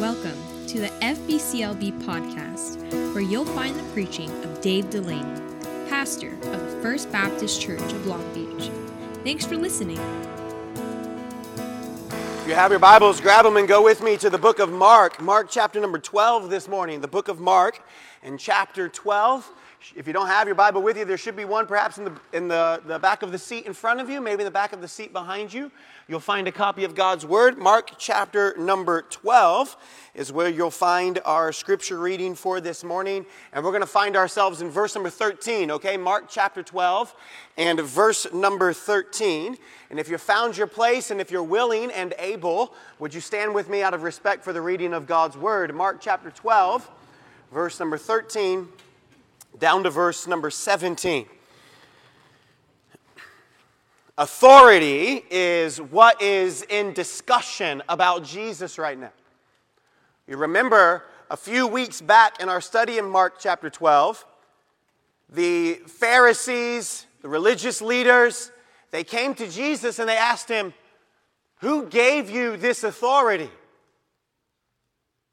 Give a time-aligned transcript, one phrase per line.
[0.00, 2.82] Welcome to the FBCLB podcast,
[3.14, 5.40] where you'll find the preaching of Dave Delaney,
[5.88, 8.70] pastor of the First Baptist Church of Long Beach.
[9.24, 9.98] Thanks for listening.
[10.76, 14.70] If you have your Bibles, grab them and go with me to the book of
[14.70, 15.18] Mark.
[15.22, 17.00] Mark chapter number 12 this morning.
[17.00, 17.80] The book of Mark
[18.22, 19.50] and chapter 12.
[19.94, 22.12] If you don't have your Bible with you, there should be one perhaps in, the,
[22.32, 24.72] in the, the back of the seat in front of you, maybe in the back
[24.72, 25.70] of the seat behind you.
[26.08, 27.58] You'll find a copy of God's Word.
[27.58, 29.76] Mark chapter number 12
[30.14, 33.26] is where you'll find our scripture reading for this morning.
[33.52, 35.96] And we're going to find ourselves in verse number 13, okay?
[35.96, 37.14] Mark chapter 12
[37.56, 39.56] and verse number 13.
[39.90, 43.54] And if you found your place and if you're willing and able, would you stand
[43.54, 45.74] with me out of respect for the reading of God's Word?
[45.74, 46.88] Mark chapter 12,
[47.52, 48.68] verse number 13
[49.58, 51.26] down to verse number 17.
[54.18, 59.12] Authority is what is in discussion about Jesus right now.
[60.26, 64.24] You remember a few weeks back in our study in Mark chapter 12,
[65.30, 68.50] the Pharisees, the religious leaders,
[68.90, 70.72] they came to Jesus and they asked him,
[71.56, 73.50] Who gave you this authority?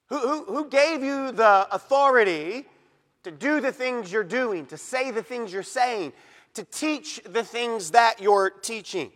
[0.08, 2.66] Who, who, who gave you the authority
[3.24, 6.14] to do the things you're doing, to say the things you're saying,
[6.54, 9.12] to teach the things that you're teaching.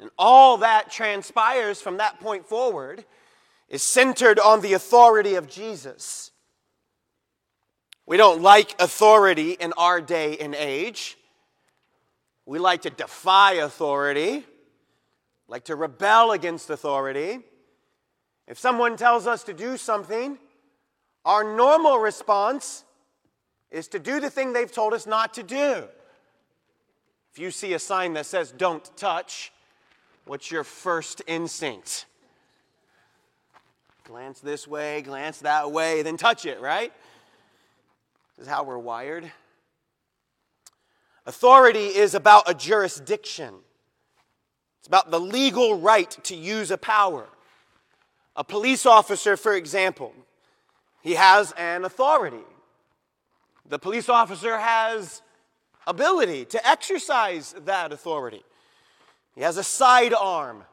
[0.00, 3.04] And all that transpires from that point forward
[3.68, 6.30] is centered on the authority of Jesus.
[8.06, 11.16] We don't like authority in our day and age.
[12.44, 14.44] We like to defy authority,
[15.48, 17.40] like to rebel against authority.
[18.46, 20.38] If someone tells us to do something,
[21.24, 22.84] our normal response
[23.70, 25.84] is to do the thing they've told us not to do.
[27.32, 29.52] If you see a sign that says don't touch,
[30.26, 32.06] what's your first instinct?
[34.04, 36.92] Glance this way, glance that way, then touch it, right?
[38.36, 39.30] This is how we're wired.
[41.26, 43.54] Authority is about a jurisdiction.
[44.80, 47.26] It's about the legal right to use a power.
[48.36, 50.12] A police officer, for example,
[51.04, 52.44] he has an authority.
[53.68, 55.20] The police officer has
[55.86, 58.42] ability to exercise that authority.
[59.34, 60.64] He has a sidearm.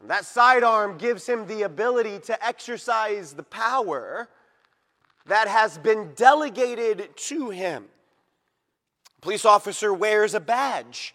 [0.00, 4.28] And that sidearm gives him the ability to exercise the power
[5.26, 7.86] that has been delegated to him.
[9.18, 11.12] A police officer wears a badge.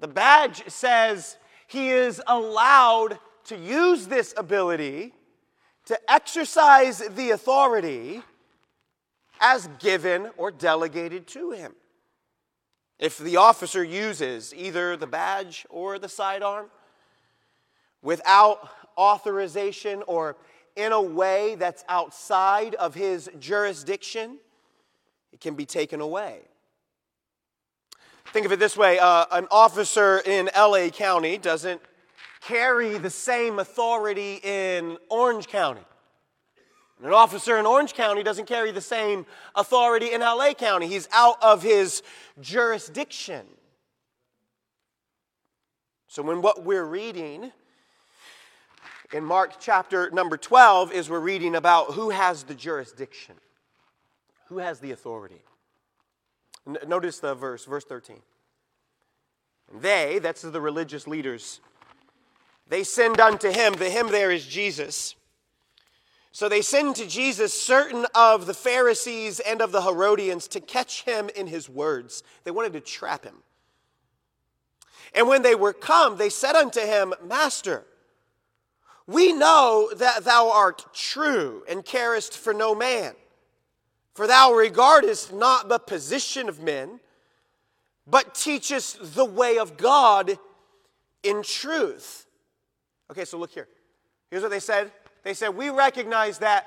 [0.00, 5.14] The badge says he is allowed to use this ability
[5.86, 8.22] to exercise the authority
[9.40, 11.74] as given or delegated to him.
[12.98, 16.66] If the officer uses either the badge or the sidearm
[18.00, 20.36] without authorization or
[20.76, 24.38] in a way that's outside of his jurisdiction,
[25.32, 26.40] it can be taken away.
[28.32, 31.82] Think of it this way uh, an officer in LA County doesn't
[32.46, 35.82] carry the same authority in Orange County.
[36.98, 40.86] And an officer in Orange County doesn't carry the same authority in LA County.
[40.86, 42.02] He's out of his
[42.40, 43.46] jurisdiction.
[46.06, 47.52] So, when what we're reading
[49.12, 53.34] in Mark chapter number 12 is we're reading about who has the jurisdiction,
[54.48, 55.42] who has the authority.
[56.86, 58.18] Notice the verse, verse 13.
[59.80, 61.60] They, that's the religious leaders,
[62.72, 65.14] they send unto him, the him there is Jesus.
[66.30, 71.02] So they send to Jesus certain of the Pharisees and of the Herodians to catch
[71.02, 72.22] him in his words.
[72.44, 73.42] They wanted to trap him.
[75.14, 77.84] And when they were come, they said unto him, Master,
[79.06, 83.12] we know that thou art true and carest for no man,
[84.14, 87.00] for thou regardest not the position of men,
[88.06, 90.38] but teachest the way of God
[91.22, 92.24] in truth.
[93.12, 93.68] Okay, so look here.
[94.30, 94.90] Here's what they said.
[95.22, 96.66] They said, We recognize that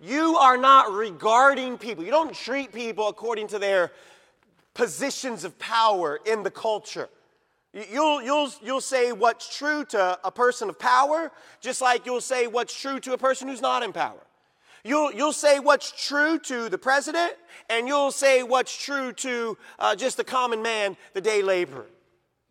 [0.00, 3.92] you are not regarding people, you don't treat people according to their
[4.74, 7.08] positions of power in the culture.
[7.72, 11.30] You'll, you'll, you'll say what's true to a person of power,
[11.60, 14.18] just like you'll say what's true to a person who's not in power.
[14.82, 17.34] You'll, you'll say what's true to the president,
[17.70, 21.86] and you'll say what's true to uh, just the common man, the day laborer.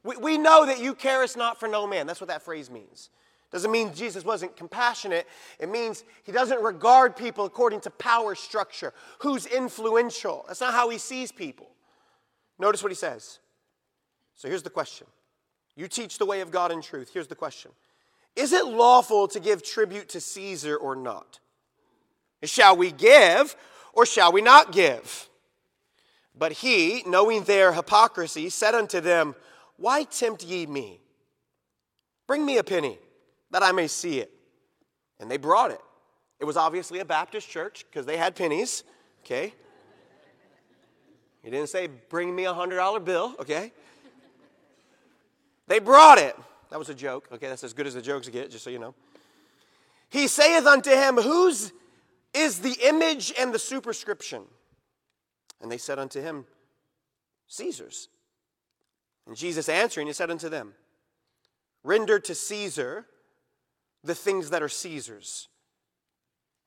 [0.03, 2.07] We, we know that you carest not for no man.
[2.07, 3.09] That's what that phrase means.
[3.51, 5.25] Doesn't mean Jesus wasn't compassionate.
[5.59, 10.43] It means he doesn't regard people according to power structure, who's influential.
[10.47, 11.69] That's not how he sees people.
[12.59, 13.39] Notice what he says.
[14.35, 15.07] So here's the question
[15.75, 17.11] You teach the way of God in truth.
[17.13, 17.71] Here's the question
[18.35, 21.39] Is it lawful to give tribute to Caesar or not?
[22.43, 23.55] Shall we give
[23.93, 25.29] or shall we not give?
[26.37, 29.35] But he, knowing their hypocrisy, said unto them,
[29.77, 31.01] Why tempt ye me?
[32.27, 32.99] Bring me a penny,
[33.51, 34.31] that I may see it.
[35.19, 35.81] And they brought it.
[36.39, 38.83] It was obviously a Baptist church because they had pennies,
[39.25, 39.53] okay?
[41.43, 43.71] He didn't say, Bring me a $100 bill, okay?
[45.67, 46.35] They brought it.
[46.69, 47.47] That was a joke, okay?
[47.47, 48.93] That's as good as the jokes get, just so you know.
[50.09, 51.71] He saith unto him, Whose
[52.33, 54.43] is the image and the superscription?
[55.61, 56.45] And they said unto him,
[57.47, 58.09] Caesar's.
[59.25, 60.73] And Jesus answering, he said unto them,
[61.83, 63.05] Render to Caesar
[64.07, 65.49] the things that are Caesar's,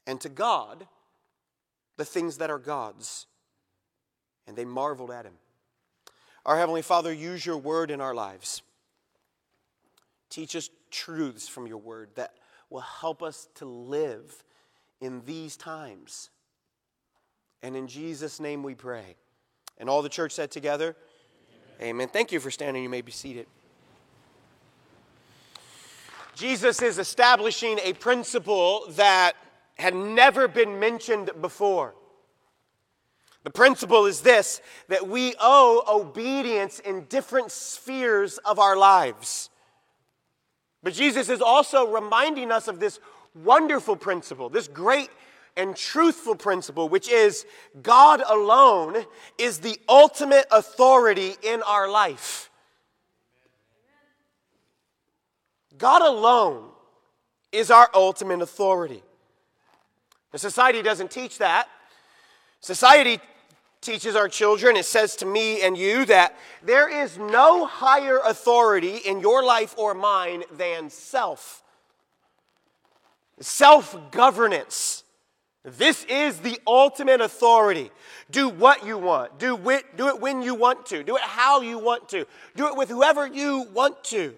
[0.07, 0.87] and to God
[1.97, 3.27] the things that are God's.
[4.47, 5.35] And they marveled at him.
[6.47, 8.63] Our Heavenly Father, use your word in our lives.
[10.31, 12.33] Teach us truths from your word that
[12.71, 14.43] will help us to live
[15.03, 16.31] in these times.
[17.63, 19.17] And in Jesus' name we pray.
[19.77, 20.97] And all the church said together,
[21.81, 21.91] Amen.
[21.91, 22.09] Amen.
[22.09, 22.83] Thank you for standing.
[22.83, 23.47] You may be seated.
[26.41, 29.35] Jesus is establishing a principle that
[29.75, 31.95] had never been mentioned before.
[33.45, 39.51] The principle is this that we owe obedience in different spheres of our lives.
[40.83, 43.01] But Jesus is also reminding us of this
[43.35, 45.11] wonderful principle, this great
[45.59, 47.45] and truthful principle, which is
[47.83, 49.05] God alone
[49.37, 52.50] is the ultimate authority in our life.
[55.81, 56.69] God alone
[57.51, 59.03] is our ultimate authority.
[60.31, 61.69] The society doesn't teach that.
[62.61, 63.19] Society
[63.81, 68.97] teaches our children, it says to me and you that there is no higher authority
[68.99, 71.63] in your life or mine than self.
[73.41, 75.03] Self governance.
[75.65, 77.91] This is the ultimate authority.
[78.31, 79.39] Do what you want.
[79.39, 81.03] Do it, do it when you want to.
[81.03, 82.27] Do it how you want to.
[82.55, 84.35] Do it with whoever you want to.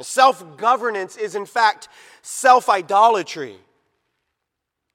[0.00, 1.88] Self governance is, in fact,
[2.22, 3.56] self idolatry,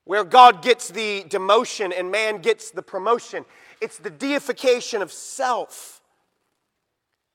[0.05, 3.45] where God gets the demotion and man gets the promotion.
[3.81, 6.01] It's the deification of self.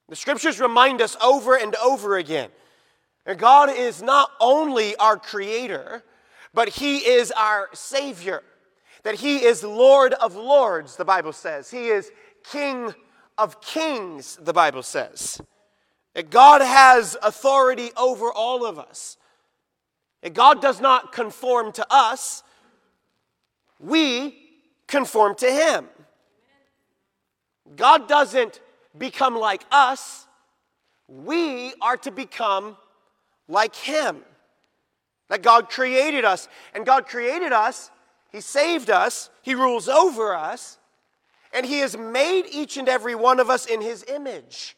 [0.08, 2.48] The scriptures remind us over and over again
[3.26, 6.02] that God is not only our creator,
[6.54, 8.42] but He is our Savior.
[9.02, 11.70] That He is Lord of Lords, the Bible says.
[11.70, 12.10] He is
[12.50, 12.94] King
[13.36, 15.40] of Kings, the Bible says.
[16.18, 19.16] That God has authority over all of us.
[20.22, 22.42] That God does not conform to us,
[23.78, 24.36] we
[24.88, 25.86] conform to Him.
[27.76, 28.60] God doesn't
[28.98, 30.26] become like us,
[31.06, 32.76] we are to become
[33.46, 34.24] like Him.
[35.28, 37.92] That God created us, and God created us,
[38.32, 40.78] He saved us, He rules over us,
[41.52, 44.74] and He has made each and every one of us in His image.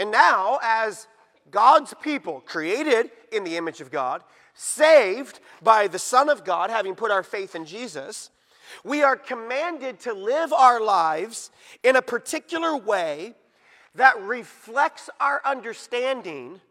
[0.00, 1.06] And now, as
[1.50, 4.24] God's people, created in the image of God,
[4.54, 8.30] saved by the Son of God, having put our faith in Jesus,
[8.82, 11.50] we are commanded to live our lives
[11.82, 13.34] in a particular way
[13.94, 16.62] that reflects our understanding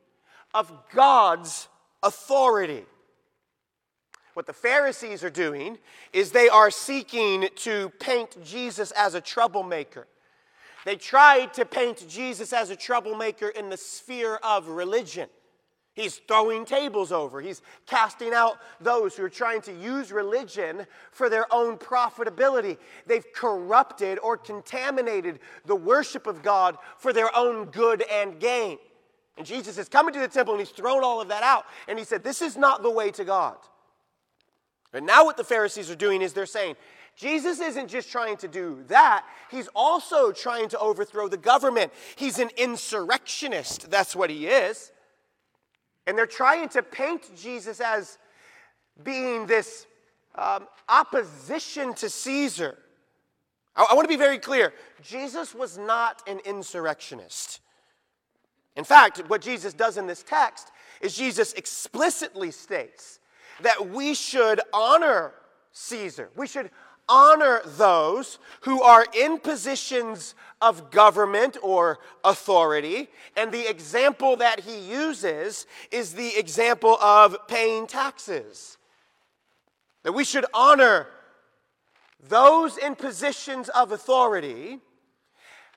[0.55, 1.67] of God's
[2.01, 2.83] authority.
[4.33, 5.77] What the Pharisees are doing
[6.13, 10.07] is they are seeking to paint Jesus as a troublemaker.
[10.85, 15.29] They tried to paint Jesus as a troublemaker in the sphere of religion.
[15.93, 17.41] He's throwing tables over.
[17.41, 22.77] He's casting out those who are trying to use religion for their own profitability.
[23.05, 28.77] They've corrupted or contaminated the worship of God for their own good and gain.
[29.37, 31.65] And Jesus is coming to the temple and he's thrown all of that out.
[31.89, 33.57] And he said, This is not the way to God.
[34.93, 36.75] And now, what the Pharisees are doing is they're saying,
[37.19, 41.91] Jesus isn't just trying to do that, he's also trying to overthrow the government.
[42.15, 43.91] He's an insurrectionist.
[43.91, 44.93] That's what he is.
[46.07, 48.17] And they're trying to paint Jesus as
[49.03, 49.85] being this
[50.35, 52.77] um, opposition to Caesar.
[53.75, 57.59] I, I want to be very clear Jesus was not an insurrectionist.
[58.77, 60.71] In fact, what Jesus does in this text
[61.01, 63.19] is Jesus explicitly states
[63.61, 65.33] that we should honor
[65.73, 66.29] Caesar.
[66.35, 66.71] We should
[67.09, 73.09] honor those who are in positions of government or authority.
[73.35, 78.77] And the example that he uses is the example of paying taxes.
[80.03, 81.07] That we should honor
[82.27, 84.79] those in positions of authority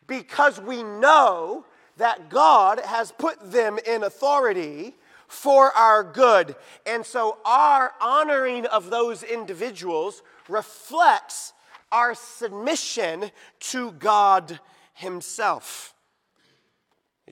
[0.06, 1.64] because we know
[1.96, 4.94] that God has put them in authority
[5.28, 6.56] for our good.
[6.84, 11.52] And so our honoring of those individuals reflects
[11.90, 13.30] our submission
[13.60, 14.58] to God
[14.94, 15.94] Himself.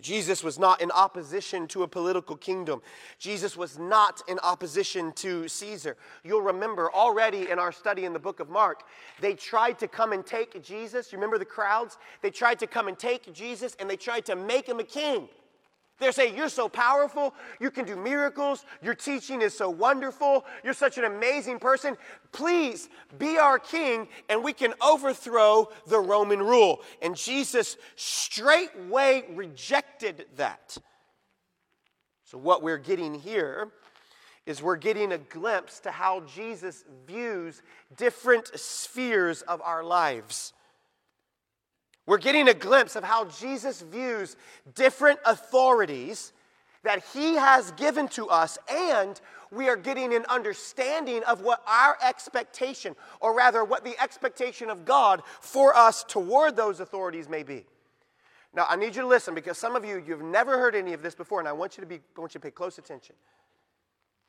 [0.00, 2.80] Jesus was not in opposition to a political kingdom.
[3.18, 5.96] Jesus was not in opposition to Caesar.
[6.22, 8.84] You'll remember already in our study in the book of Mark,
[9.20, 11.12] they tried to come and take Jesus.
[11.12, 11.98] You remember the crowds?
[12.22, 15.28] They tried to come and take Jesus and they tried to make him a king.
[16.00, 17.34] They're saying, You're so powerful.
[17.60, 18.64] You can do miracles.
[18.82, 20.44] Your teaching is so wonderful.
[20.64, 21.96] You're such an amazing person.
[22.32, 22.88] Please
[23.18, 26.80] be our king, and we can overthrow the Roman rule.
[27.02, 30.76] And Jesus straightway rejected that.
[32.24, 33.68] So, what we're getting here
[34.46, 37.62] is we're getting a glimpse to how Jesus views
[37.96, 40.54] different spheres of our lives.
[42.06, 44.36] We're getting a glimpse of how Jesus views
[44.74, 46.32] different authorities
[46.82, 51.98] that he has given to us, and we are getting an understanding of what our
[52.02, 57.66] expectation, or rather, what the expectation of God for us toward those authorities may be.
[58.54, 61.02] Now, I need you to listen because some of you, you've never heard any of
[61.02, 63.14] this before, and I want you to, be, I want you to pay close attention.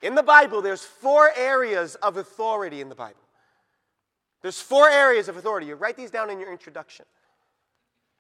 [0.02, 3.22] In the Bible, there's four areas of authority in the Bible.
[4.42, 5.68] There's four areas of authority.
[5.68, 7.06] You write these down in your introduction.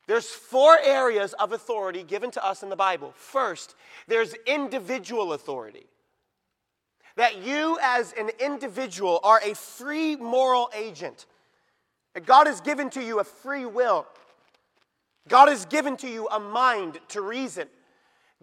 [0.07, 3.13] There's four areas of authority given to us in the Bible.
[3.15, 3.75] First,
[4.07, 5.85] there's individual authority.
[7.17, 11.25] That you, as an individual, are a free moral agent.
[12.13, 14.07] That God has given to you a free will.
[15.27, 17.67] God has given to you a mind to reason.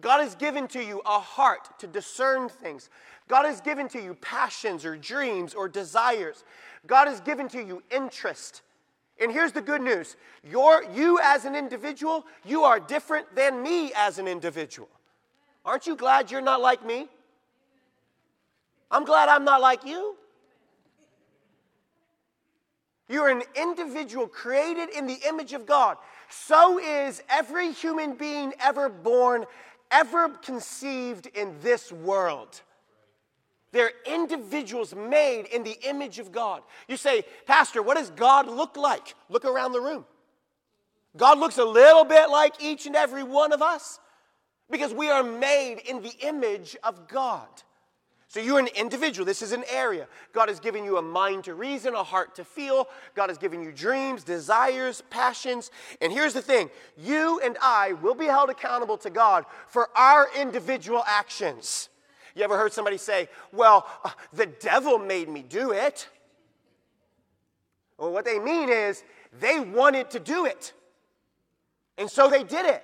[0.01, 2.89] God has given to you a heart to discern things.
[3.27, 6.43] God has given to you passions or dreams or desires.
[6.87, 8.61] God has given to you interest.
[9.21, 13.91] And here's the good news You're, you as an individual, you are different than me
[13.95, 14.89] as an individual.
[15.65, 17.07] Aren't you glad you're not like me?
[18.91, 20.15] I'm glad I'm not like you.
[23.07, 25.97] You're an individual created in the image of God.
[26.29, 29.45] So is every human being ever born,
[29.91, 32.61] ever conceived in this world.
[33.71, 36.63] They're individuals made in the image of God.
[36.87, 39.15] You say, Pastor, what does God look like?
[39.29, 40.05] Look around the room.
[41.15, 43.99] God looks a little bit like each and every one of us
[44.69, 47.47] because we are made in the image of God.
[48.27, 49.25] So you're an individual.
[49.25, 50.07] This is an area.
[50.33, 52.87] God has given you a mind to reason, a heart to feel.
[53.15, 55.71] God has given you dreams, desires, passions.
[55.99, 60.27] And here's the thing you and I will be held accountable to God for our
[60.39, 61.89] individual actions.
[62.35, 66.07] You ever heard somebody say, Well, uh, the devil made me do it?
[67.97, 69.03] Well, what they mean is
[69.39, 70.73] they wanted to do it.
[71.97, 72.83] And so they did it.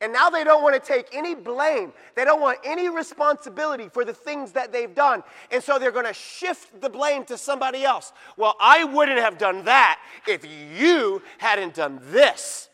[0.00, 1.92] And now they don't want to take any blame.
[2.14, 5.22] They don't want any responsibility for the things that they've done.
[5.50, 8.12] And so they're going to shift the blame to somebody else.
[8.36, 10.44] Well, I wouldn't have done that if
[10.78, 12.68] you hadn't done this.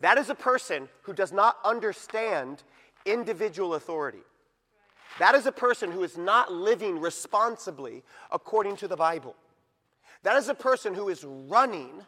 [0.00, 2.62] That is a person who does not understand
[3.04, 4.22] individual authority.
[5.18, 9.34] That is a person who is not living responsibly according to the Bible.
[10.22, 12.02] That is a person who is running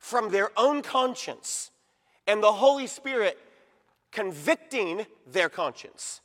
[0.00, 1.70] from their own conscience
[2.26, 3.38] and the Holy Spirit
[4.10, 6.20] convicting their conscience.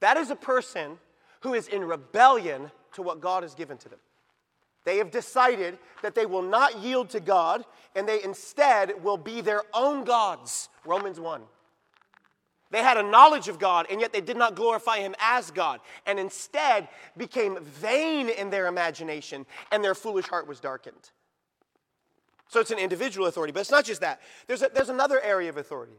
[0.00, 0.98] That is a person
[1.40, 3.98] who is in rebellion to what God has given to them.
[4.84, 9.40] They have decided that they will not yield to God and they instead will be
[9.40, 10.68] their own gods.
[10.84, 11.42] Romans 1.
[12.70, 15.80] They had a knowledge of God, and yet they did not glorify Him as God,
[16.06, 21.10] and instead became vain in their imagination, and their foolish heart was darkened.
[22.48, 24.20] So it's an individual authority, but it's not just that.
[24.46, 25.96] There's, a, there's another area of authority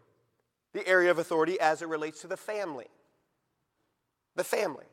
[0.74, 2.86] the area of authority as it relates to the family.
[4.36, 4.86] The family.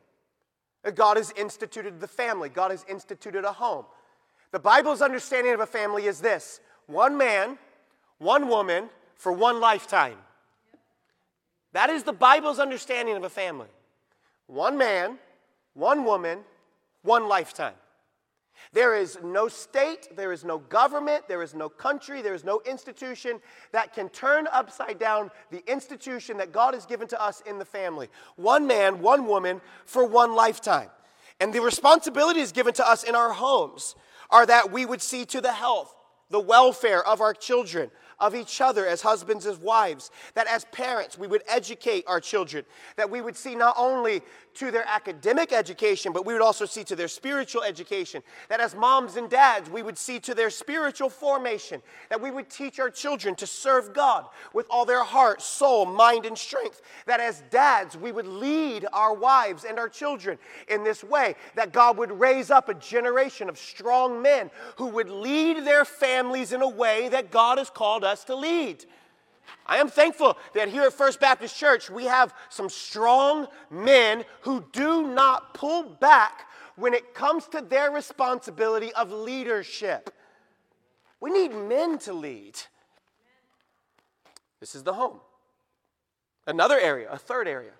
[0.95, 3.85] God has instituted the family, God has instituted a home.
[4.51, 7.57] The Bible's understanding of a family is this one man,
[8.17, 10.17] one woman for one lifetime.
[11.73, 13.67] That is the Bible's understanding of a family
[14.47, 15.17] one man,
[15.73, 16.39] one woman,
[17.01, 17.75] one lifetime.
[18.73, 22.61] There is no state, there is no government, there is no country, there is no
[22.65, 23.39] institution
[23.71, 27.65] that can turn upside down the institution that God has given to us in the
[27.65, 28.09] family.
[28.35, 30.89] One man, one woman for one lifetime.
[31.39, 33.95] And the responsibilities given to us in our homes
[34.29, 35.95] are that we would see to the health,
[36.29, 41.17] the welfare of our children, of each other as husbands as wives, that as parents
[41.17, 44.21] we would educate our children, that we would see not only
[44.59, 48.75] to their academic education, but we would also see to their spiritual education, that as
[48.75, 52.89] moms and dads we would see to their spiritual formation, that we would teach our
[52.89, 57.95] children to serve God with all their heart, soul, mind, and strength, that as dads
[57.95, 60.37] we would lead our wives and our children
[60.67, 65.09] in this way, that God would raise up a generation of strong men who would
[65.09, 68.85] lead their families in a way that God has called us to lead.
[69.65, 74.65] I am thankful that here at First Baptist Church we have some strong men who
[74.71, 80.13] do not pull back when it comes to their responsibility of leadership.
[81.19, 82.57] We need men to lead.
[84.59, 85.19] This is the home.
[86.45, 87.71] Another area, a third area,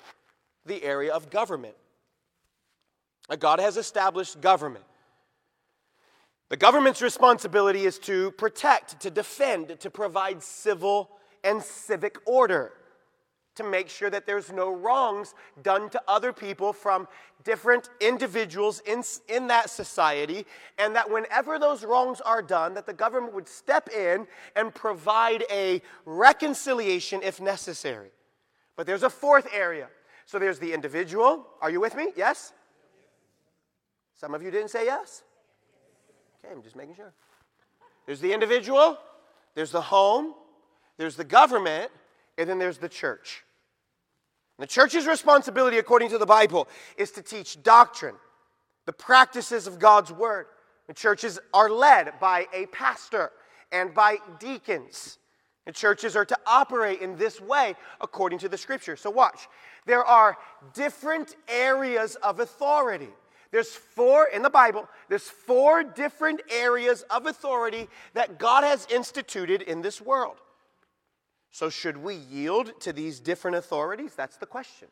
[0.65, 1.75] the area of government.
[3.39, 4.85] God has established government.
[6.49, 11.16] The government's responsibility is to protect, to defend, to provide civil
[11.47, 12.73] and civic order,
[13.55, 17.07] to make sure that there's no wrongs done to other people from
[17.43, 20.45] different individuals in, in that society,
[20.77, 25.43] and that whenever those wrongs are done, that the government would step in and provide
[25.51, 28.11] a reconciliation if necessary.
[28.75, 29.87] But there's a fourth area.
[30.25, 31.47] So there's the individual.
[31.61, 32.09] Are you with me?
[32.15, 32.53] Yes?
[34.15, 35.23] Some of you didn't say yes.
[36.43, 37.13] Okay, I'm just making sure.
[38.05, 38.97] There's the individual,
[39.55, 40.33] there's the home,
[40.97, 41.91] there's the government,
[42.37, 43.43] and then there's the church.
[44.57, 48.15] And the church's responsibility, according to the Bible, is to teach doctrine,
[48.85, 50.47] the practices of God's word.
[50.87, 53.31] The churches are led by a pastor
[53.71, 55.19] and by deacons.
[55.65, 58.95] And churches are to operate in this way according to the scripture.
[58.95, 59.47] So, watch.
[59.85, 60.37] There are
[60.73, 63.09] different areas of authority.
[63.51, 69.61] There's four in the Bible, there's four different areas of authority that God has instituted
[69.61, 70.37] in this world.
[71.57, 74.13] So, should we yield to these different authorities?
[74.13, 74.89] That's the question.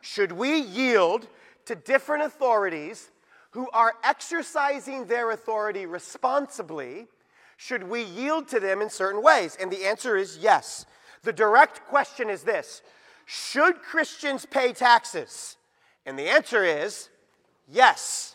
[0.00, 1.28] Should we yield
[1.66, 3.12] to different authorities
[3.52, 7.06] who are exercising their authority responsibly?
[7.58, 9.56] Should we yield to them in certain ways?
[9.60, 10.84] And the answer is yes.
[11.22, 12.82] The direct question is this
[13.24, 15.56] Should Christians pay taxes?
[16.04, 17.08] And the answer is
[17.68, 18.34] Yes.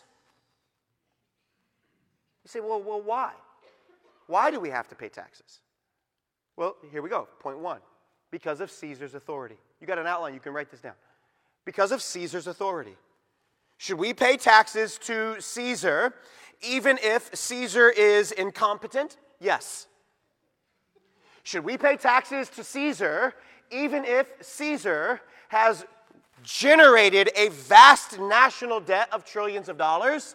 [2.42, 3.32] You say, well, well, why?
[4.28, 5.60] Why do we have to pay taxes?
[6.58, 7.28] Well, here we go.
[7.38, 7.78] Point one
[8.32, 9.54] because of Caesar's authority.
[9.80, 10.94] You got an outline, you can write this down.
[11.64, 12.96] Because of Caesar's authority.
[13.76, 16.14] Should we pay taxes to Caesar
[16.60, 19.18] even if Caesar is incompetent?
[19.38, 19.86] Yes.
[21.44, 23.34] Should we pay taxes to Caesar
[23.70, 25.86] even if Caesar has
[26.42, 30.34] generated a vast national debt of trillions of dollars?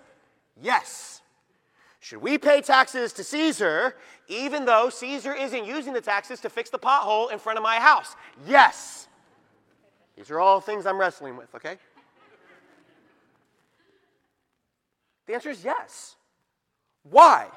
[0.62, 1.22] Yes.
[2.04, 3.96] Should we pay taxes to Caesar
[4.28, 7.78] even though Caesar isn't using the taxes to fix the pothole in front of my
[7.78, 8.18] house?
[8.46, 9.08] Yes.
[10.18, 11.78] These are all things I'm wrestling with, okay?
[15.28, 16.18] The answer is yes.
[17.10, 17.48] Why?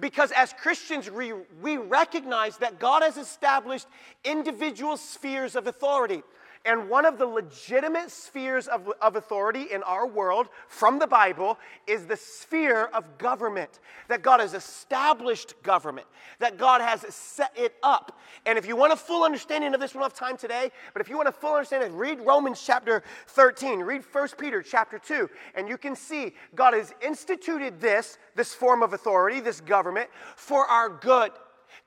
[0.00, 3.86] Because as Christians, we, we recognize that God has established
[4.24, 6.24] individual spheres of authority.
[6.68, 11.58] And one of the legitimate spheres of, of authority in our world from the Bible
[11.86, 13.80] is the sphere of government.
[14.08, 16.06] That God has established government,
[16.40, 18.20] that God has set it up.
[18.44, 21.00] And if you want a full understanding of this, we don't have time today, but
[21.00, 25.30] if you want a full understanding, read Romans chapter 13, read 1 Peter chapter 2,
[25.54, 30.66] and you can see God has instituted this, this form of authority, this government, for
[30.66, 31.32] our good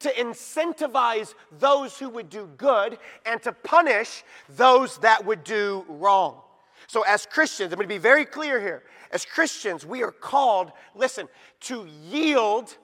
[0.02, 6.42] to incentivize those who would do good and to punish those that would do wrong.
[6.88, 8.84] So, as Christians, I'm going to be very clear here.
[9.12, 11.28] As Christians, we are called, listen,
[11.62, 12.76] to yield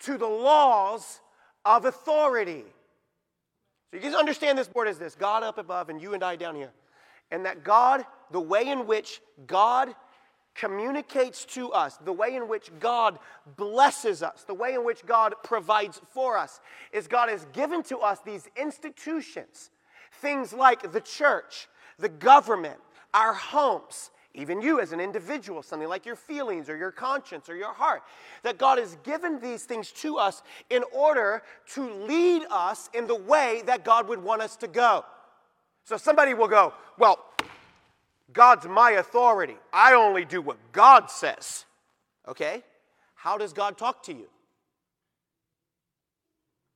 [0.00, 1.20] to the laws
[1.64, 2.64] of authority.
[3.90, 6.36] So, you can understand this board as this God up above and you and I
[6.36, 6.72] down here.
[7.30, 9.94] And that God, the way in which God
[10.58, 13.18] communicates to us, the way in which God
[13.56, 16.60] blesses us, the way in which God provides for us,
[16.92, 19.70] is God has given to us these institutions,
[20.20, 21.68] things like the church,
[21.98, 22.78] the government,
[23.14, 27.56] our homes, even you as an individual, something like your feelings or your conscience or
[27.56, 28.02] your heart,
[28.42, 31.42] that God has given these things to us in order
[31.74, 35.04] to lead us in the way that God would want us to go.
[35.84, 37.18] So somebody will go, Well,
[38.38, 39.56] God's my authority.
[39.72, 41.64] I only do what God says.
[42.28, 42.62] Okay?
[43.16, 44.28] How does God talk to you?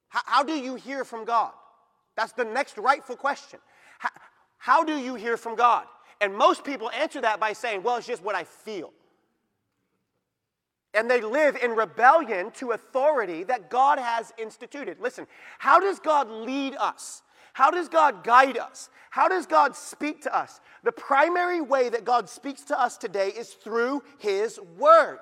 [0.09, 1.53] How, how do you hear from God?
[2.17, 3.61] That's the next rightful question.
[4.01, 4.09] How,
[4.59, 5.87] how do you hear from God?
[6.21, 8.93] And most people answer that by saying, well, it's just what I feel.
[10.95, 14.99] And they live in rebellion to authority that God has instituted.
[15.01, 15.29] Listen,
[15.61, 17.23] how does God lead us?
[17.53, 18.89] How does God guide us?
[19.11, 20.61] How does God speak to us?
[20.85, 25.21] The primary way that God speaks to us today is through His Word.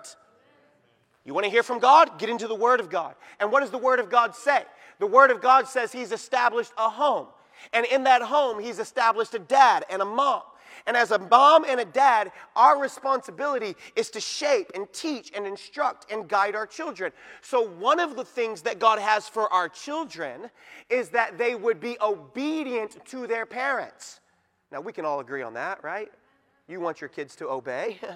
[1.25, 2.19] You want to hear from God?
[2.19, 3.15] Get into the Word of God.
[3.41, 4.63] And what does the Word of God say?
[5.01, 7.27] The Word of God says He's established a home.
[7.73, 10.43] And in that home, He's established a dad and a mom.
[10.87, 15.47] And as a mom and a dad, our responsibility is to shape and teach and
[15.47, 17.13] instruct and guide our children.
[17.41, 20.51] So, one of the things that God has for our children
[20.89, 24.21] is that they would be obedient to their parents.
[24.73, 26.11] Now, we can all agree on that, right?
[26.69, 27.99] You want your kids to obey.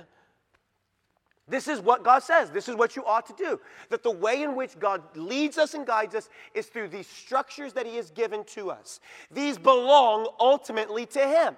[1.47, 2.51] This is what God says.
[2.51, 3.61] This is what you ought to do.
[3.91, 7.75] That the way in which God leads us and guides us is through these structures
[7.75, 9.01] that He has given to us.
[9.31, 11.57] These belong ultimately to Him.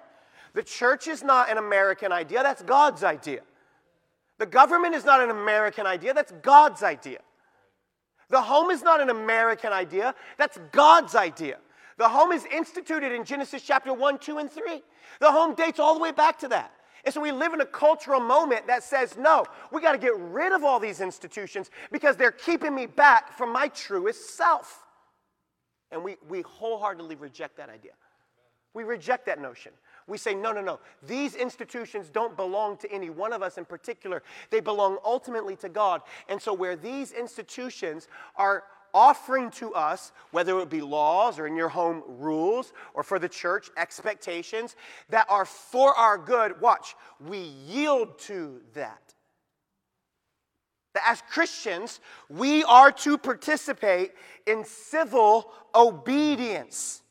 [0.53, 3.41] The church is not an American idea, that's God's idea.
[4.39, 7.19] The government is not an American idea, that's God's idea.
[8.29, 11.57] The home is not an American idea, that's God's idea.
[11.97, 14.83] The home is instituted in Genesis chapter 1, 2, and 3.
[15.19, 16.71] The home dates all the way back to that.
[17.03, 20.15] And so we live in a cultural moment that says, no, we got to get
[20.17, 24.85] rid of all these institutions because they're keeping me back from my truest self.
[25.91, 27.93] And we, we wholeheartedly reject that idea.
[28.73, 29.71] We reject that notion.
[30.07, 30.79] We say, no, no, no.
[31.05, 34.23] These institutions don't belong to any one of us in particular.
[34.49, 36.01] They belong ultimately to God.
[36.29, 41.55] And so, where these institutions are offering to us, whether it be laws or in
[41.55, 44.75] your home rules or for the church expectations
[45.09, 49.13] that are for our good, watch, we yield to that.
[50.93, 54.13] That as Christians, we are to participate
[54.47, 57.03] in civil obedience.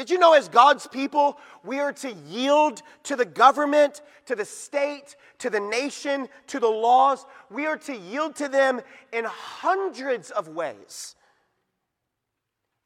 [0.00, 4.46] Did you know, as God's people, we are to yield to the government, to the
[4.46, 7.26] state, to the nation, to the laws?
[7.50, 8.80] We are to yield to them
[9.12, 11.16] in hundreds of ways.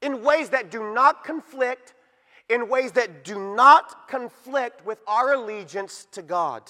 [0.02, 1.94] In ways that do not conflict,
[2.48, 6.64] in ways that do not conflict with our allegiance to God.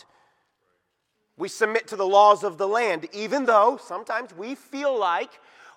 [1.39, 5.31] We submit to the laws of the land, even though sometimes we feel like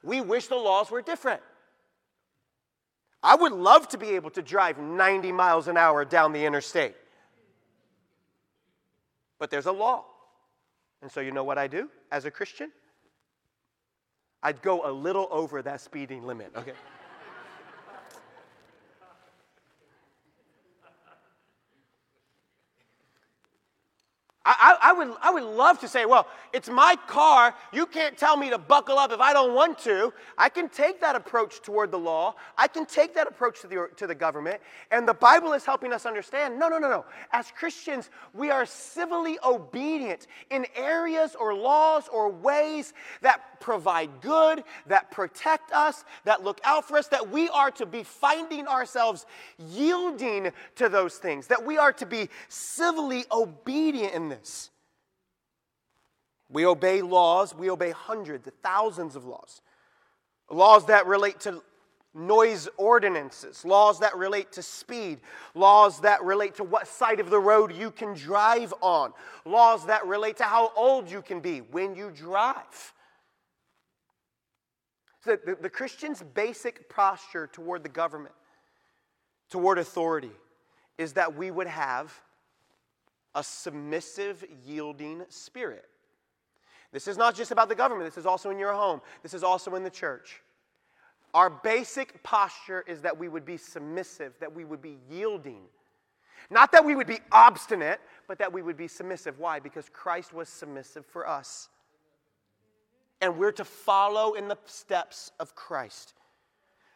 [0.04, 1.42] we wish the laws were different.
[3.28, 6.96] I would love to be able to drive 90 miles an hour down the interstate.
[9.38, 10.06] But there's a law.
[11.02, 12.72] And so, you know what I do as a Christian?
[14.42, 16.72] I'd go a little over that speeding limit, okay?
[24.50, 27.54] I, I, would, I would love to say, well, it's my car.
[27.74, 30.14] You can't tell me to buckle up if I don't want to.
[30.38, 32.36] I can take that approach toward the law.
[32.58, 34.62] I can take that approach to the, to the government.
[34.90, 37.06] And the Bible is helping us understand no, no, no, no.
[37.34, 44.64] As Christians, we are civilly obedient in areas or laws or ways that provide good,
[44.88, 49.26] that protect us, that look out for us, that we are to be finding ourselves
[49.58, 54.70] yielding to those things, that we are to be civilly obedient in this.
[56.50, 59.62] We obey laws, we obey hundreds, thousands of laws.
[60.50, 61.62] Laws that relate to
[62.18, 65.20] noise ordinances, laws that relate to speed,
[65.54, 69.14] laws that relate to what side of the road you can drive on,
[69.46, 72.94] laws that relate to how old you can be when you drive.
[75.28, 78.34] So the, the Christian's basic posture toward the government,
[79.50, 80.32] toward authority,
[80.98, 82.18] is that we would have
[83.36, 85.84] a submissive, yielding spirit.
[86.94, 89.44] This is not just about the government, this is also in your home, this is
[89.44, 90.42] also in the church.
[91.34, 95.64] Our basic posture is that we would be submissive, that we would be yielding.
[96.50, 99.40] Not that we would be obstinate, but that we would be submissive.
[99.40, 99.60] Why?
[99.60, 101.68] Because Christ was submissive for us.
[103.22, 106.14] And we're to follow in the steps of Christ.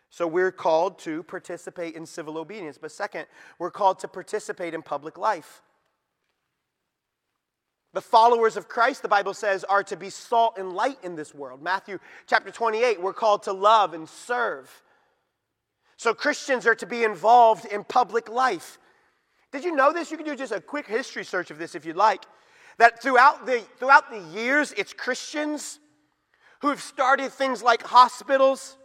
[0.10, 2.78] So we're called to participate in civil obedience.
[2.78, 3.26] But second,
[3.60, 5.62] we're called to participate in public life.
[7.94, 11.34] The followers of Christ, the Bible says, are to be salt and light in this
[11.34, 11.62] world.
[11.62, 14.70] Matthew chapter 28, we're called to love and serve.
[15.98, 18.80] So Christians are to be involved in public life.
[19.52, 20.10] Did you know this?
[20.10, 22.24] You can do just a quick history search of this if you'd like.
[22.78, 25.80] That throughout the, throughout the years, it's Christians
[26.62, 28.78] who have started things like hospitals,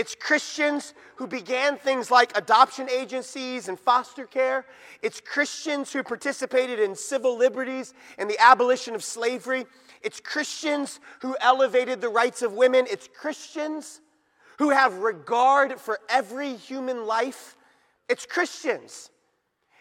[0.00, 4.64] it's Christians who began things like adoption agencies and foster care.
[5.02, 9.66] It's Christians who participated in civil liberties and the abolition of slavery.
[10.00, 12.86] It's Christians who elevated the rights of women.
[12.88, 14.00] It's Christians
[14.58, 17.56] who have regard for every human life.
[18.08, 19.10] It's Christians.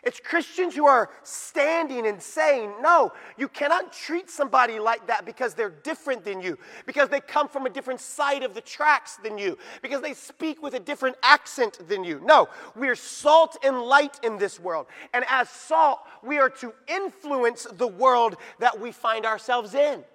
[0.03, 5.53] It's Christians who are standing and saying, no, you cannot treat somebody like that because
[5.53, 9.37] they're different than you, because they come from a different side of the tracks than
[9.37, 12.21] you, because they speak with a different accent than you.
[12.23, 14.87] No, we're salt and light in this world.
[15.13, 19.79] And as salt, we are to influence the world that we find ourselves in.
[19.79, 20.05] Amen.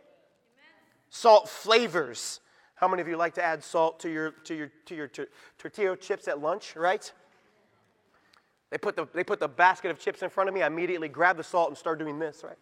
[1.11, 2.41] Salt flavors.
[2.77, 5.11] How many of you like to add salt to your, to your, to your
[5.59, 7.13] tortilla chips at lunch, right?
[8.75, 10.65] They put, the, they put the basket of chips in front of me.
[10.65, 12.59] I immediately grab the salt and start doing this, right?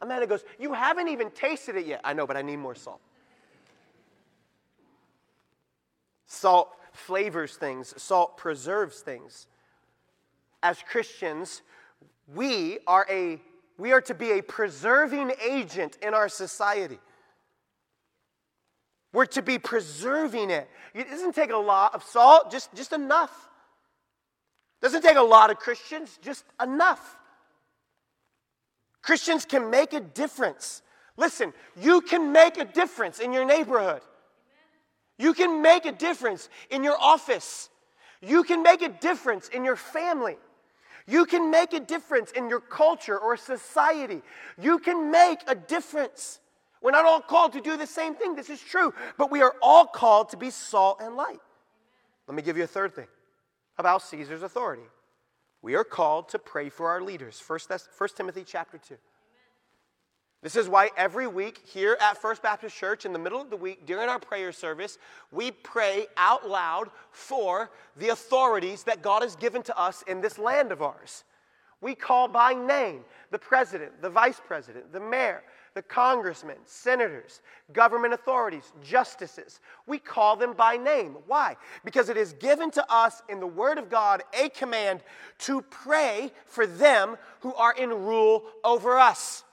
[0.00, 2.00] Amanda goes, You haven't even tasted it yet.
[2.04, 3.00] I know, but I need more salt.
[6.26, 9.48] Salt flavors things, salt preserves things.
[10.62, 11.62] As Christians,
[12.32, 13.40] we are, a,
[13.76, 17.00] we are to be a preserving agent in our society.
[19.12, 20.70] We're to be preserving it.
[20.94, 23.49] It doesn't take a lot of salt, just, just enough.
[24.80, 27.18] Doesn't take a lot of Christians, just enough.
[29.02, 30.82] Christians can make a difference.
[31.16, 34.00] Listen, you can make a difference in your neighborhood.
[35.18, 37.68] You can make a difference in your office.
[38.22, 40.36] You can make a difference in your family.
[41.06, 44.22] You can make a difference in your culture or society.
[44.58, 46.40] You can make a difference.
[46.80, 48.34] We're not all called to do the same thing.
[48.34, 48.94] This is true.
[49.18, 51.40] But we are all called to be salt and light.
[52.26, 53.08] Let me give you a third thing
[53.80, 54.84] about Caesar's authority.
[55.62, 57.42] We are called to pray for our leaders.
[57.44, 57.58] 1,
[57.98, 58.94] 1 Timothy chapter 2.
[60.42, 63.56] This is why every week here at First Baptist Church, in the middle of the
[63.56, 64.96] week, during our prayer service,
[65.30, 70.38] we pray out loud for the authorities that God has given to us in this
[70.38, 71.24] land of ours.
[71.82, 75.42] We call by name the president, the vice president, the mayor,
[75.74, 77.40] the congressmen, senators,
[77.72, 79.60] government authorities, justices.
[79.86, 81.16] We call them by name.
[81.26, 81.56] Why?
[81.84, 85.00] Because it is given to us in the Word of God a command
[85.40, 89.44] to pray for them who are in rule over us.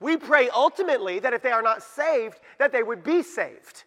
[0.00, 3.84] We pray ultimately that if they are not saved, that they would be saved.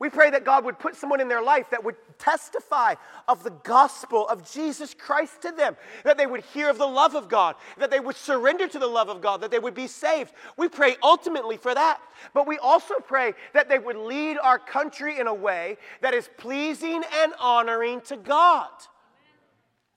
[0.00, 2.94] We pray that God would put someone in their life that would testify
[3.28, 7.14] of the gospel of Jesus Christ to them, that they would hear of the love
[7.14, 9.86] of God, that they would surrender to the love of God, that they would be
[9.86, 10.32] saved.
[10.56, 12.00] We pray ultimately for that.
[12.32, 16.30] But we also pray that they would lead our country in a way that is
[16.38, 18.70] pleasing and honoring to God.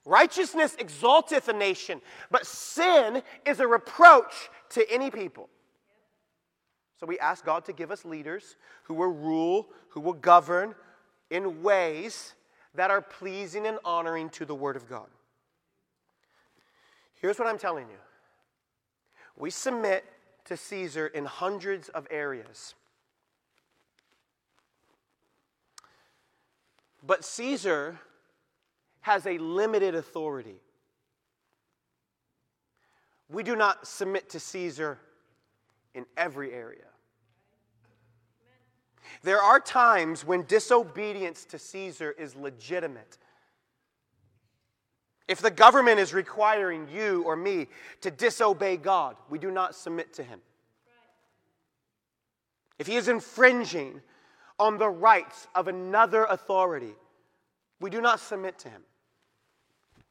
[0.05, 5.47] Righteousness exalteth a nation, but sin is a reproach to any people.
[6.99, 10.73] So we ask God to give us leaders who will rule, who will govern
[11.29, 12.33] in ways
[12.73, 15.05] that are pleasing and honoring to the Word of God.
[17.21, 17.97] Here's what I'm telling you
[19.37, 20.03] we submit
[20.45, 22.73] to Caesar in hundreds of areas.
[27.05, 27.99] But Caesar
[29.01, 30.55] has a limited authority.
[33.29, 34.97] We do not submit to Caesar
[35.93, 36.85] in every area.
[39.21, 43.17] There are times when disobedience to Caesar is legitimate.
[45.27, 47.67] If the government is requiring you or me
[48.01, 50.41] to disobey God, we do not submit to him.
[52.79, 54.01] If he is infringing
[54.59, 56.95] on the rights of another authority,
[57.79, 58.81] we do not submit to him.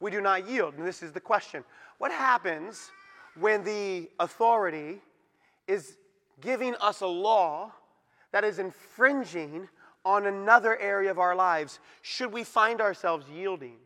[0.01, 0.75] We do not yield.
[0.75, 1.65] And this is the question
[1.99, 2.91] What happens
[3.39, 5.01] when the authority
[5.67, 5.97] is
[6.41, 7.73] giving us a law
[8.33, 9.69] that is infringing
[10.05, 13.77] on another area of our lives, should we find ourselves yielding?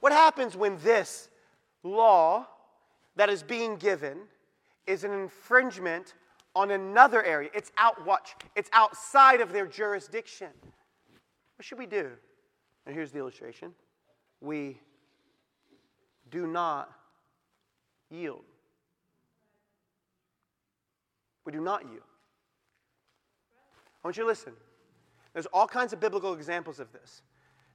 [0.00, 1.28] What happens when this
[1.82, 2.46] law
[3.16, 4.18] that is being given
[4.86, 6.14] is an infringement
[6.54, 7.50] on another area?
[7.54, 10.48] It's out watch, it's outside of their jurisdiction.
[11.56, 12.10] What should we do?
[12.86, 13.74] And here's the illustration.
[14.40, 14.80] We
[16.30, 16.90] do not
[18.10, 18.44] yield.
[21.44, 22.02] We do not yield.
[24.02, 24.52] I want you to listen.
[25.32, 27.22] There's all kinds of biblical examples of this.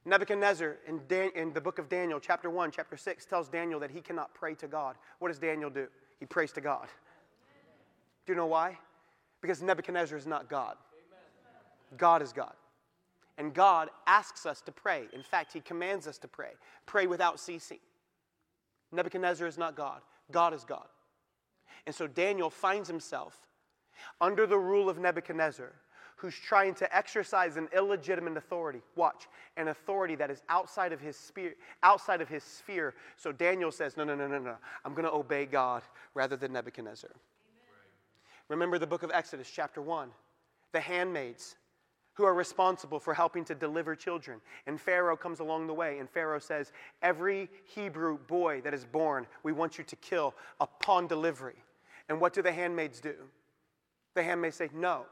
[0.04, 3.90] Nebuchadnezzar in, Dan- in, the book of Daniel, chapter 1, chapter 6, tells Daniel that
[3.90, 4.96] he cannot pray to God.
[5.18, 5.86] What does Daniel do?
[6.20, 6.88] He prays to God.
[8.26, 8.78] Do you know why?
[9.40, 10.76] Because Nebuchadnezzar is not God.
[11.96, 12.54] God is God.
[13.38, 15.04] And God asks us to pray.
[15.12, 16.52] In fact, he commands us to pray.
[16.86, 17.80] Pray without ceasing.
[18.92, 20.86] Nebuchadnezzar is not God, God is God.
[21.86, 23.38] And so Daniel finds himself
[24.20, 25.72] under the rule of Nebuchadnezzar
[26.24, 28.80] who's trying to exercise an illegitimate authority.
[28.96, 32.94] Watch, an authority that is outside of his sphere, outside of his sphere.
[33.16, 34.56] So Daniel says, "No, no, no, no, no.
[34.86, 35.82] I'm going to obey God
[36.14, 37.10] rather than Nebuchadnezzar."
[38.48, 40.08] Remember the book of Exodus chapter 1.
[40.72, 41.56] The handmaids
[42.14, 44.40] who are responsible for helping to deliver children.
[44.66, 49.26] And Pharaoh comes along the way, and Pharaoh says, Every Hebrew boy that is born,
[49.42, 51.62] we want you to kill upon delivery.
[52.08, 53.14] And what do the handmaids do?
[54.14, 55.04] The handmaids say, No,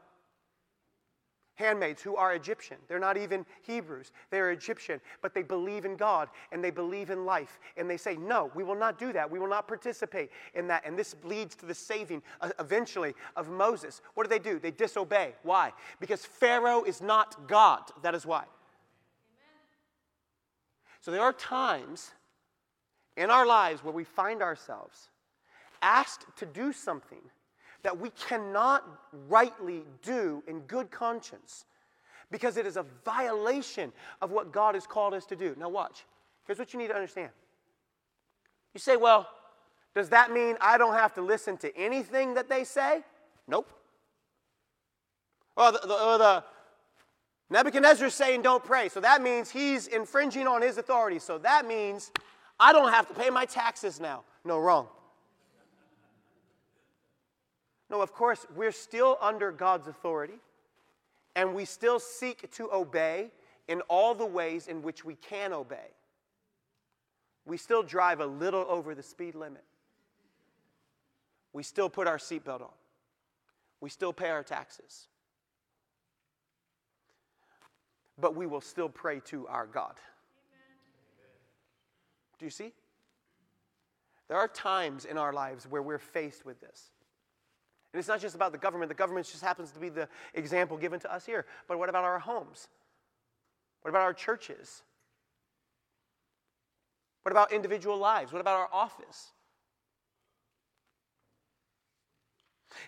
[1.55, 2.77] handmaids who are Egyptian.
[2.87, 7.25] They're not even Hebrews, they're Egyptian, but they believe in God and they believe in
[7.25, 7.59] life.
[7.77, 9.29] And they say, No, we will not do that.
[9.29, 10.83] We will not participate in that.
[10.85, 14.01] And this leads to the saving uh, eventually of Moses.
[14.13, 14.59] What do they do?
[14.59, 15.33] They disobey.
[15.43, 15.73] Why?
[15.99, 17.83] Because Pharaoh is not God.
[18.01, 18.45] That is why.
[21.01, 22.11] So there are times
[23.17, 25.09] in our lives where we find ourselves
[25.81, 27.19] asked to do something
[27.83, 28.83] that we cannot
[29.27, 31.65] rightly do in good conscience
[32.31, 33.91] because it is a violation
[34.21, 35.55] of what God has called us to do.
[35.57, 36.05] Now, watch.
[36.45, 37.29] Here's what you need to understand.
[38.73, 39.29] You say, well,
[39.93, 43.03] does that mean I don't have to listen to anything that they say?
[43.47, 43.71] Nope.
[45.55, 46.43] Or the, the, the
[47.49, 48.89] Nebuchadnezzar is saying don't pray.
[48.89, 51.19] So that means he's infringing on his authority.
[51.19, 52.11] So that means
[52.59, 54.23] I don't have to pay my taxes now.
[54.43, 54.87] No, wrong.
[57.89, 60.39] No, of course, we're still under God's authority,
[61.35, 63.31] and we still seek to obey
[63.67, 65.91] in all the ways in which we can obey.
[67.45, 69.63] We still drive a little over the speed limit.
[71.51, 72.69] We still put our seatbelt on.
[73.79, 75.07] We still pay our taxes.
[78.17, 79.95] But we will still pray to our God.
[82.39, 82.71] Do you see?
[84.29, 86.92] There are times in our lives where we're faced with this.
[87.93, 90.77] And it's not just about the government, the government just happens to be the example
[90.77, 91.45] given to us here.
[91.67, 92.67] But what about our homes?
[93.81, 94.81] What about our churches?
[97.21, 98.33] What about individual lives?
[98.33, 99.31] What about our office?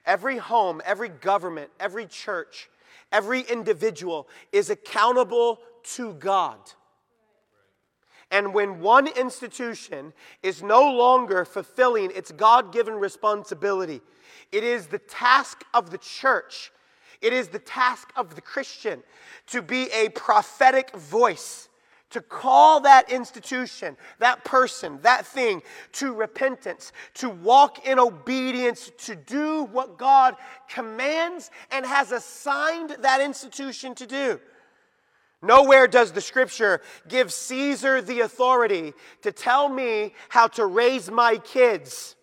[0.05, 2.69] Every home, every government, every church,
[3.11, 5.59] every individual is accountable
[5.95, 6.57] to God.
[8.31, 14.01] And when one institution is no longer fulfilling its God given responsibility,
[14.51, 16.71] it is the task of the church,
[17.21, 19.03] it is the task of the Christian
[19.47, 21.69] to be a prophetic voice,
[22.09, 25.61] to call that institution, that person, that thing
[25.93, 30.35] to repentance, to walk in obedience, to do what God
[30.69, 34.39] commands and has assigned that institution to do.
[35.45, 41.37] Nowhere does the scripture give Caesar the authority to tell me how to raise my
[41.37, 42.15] kids.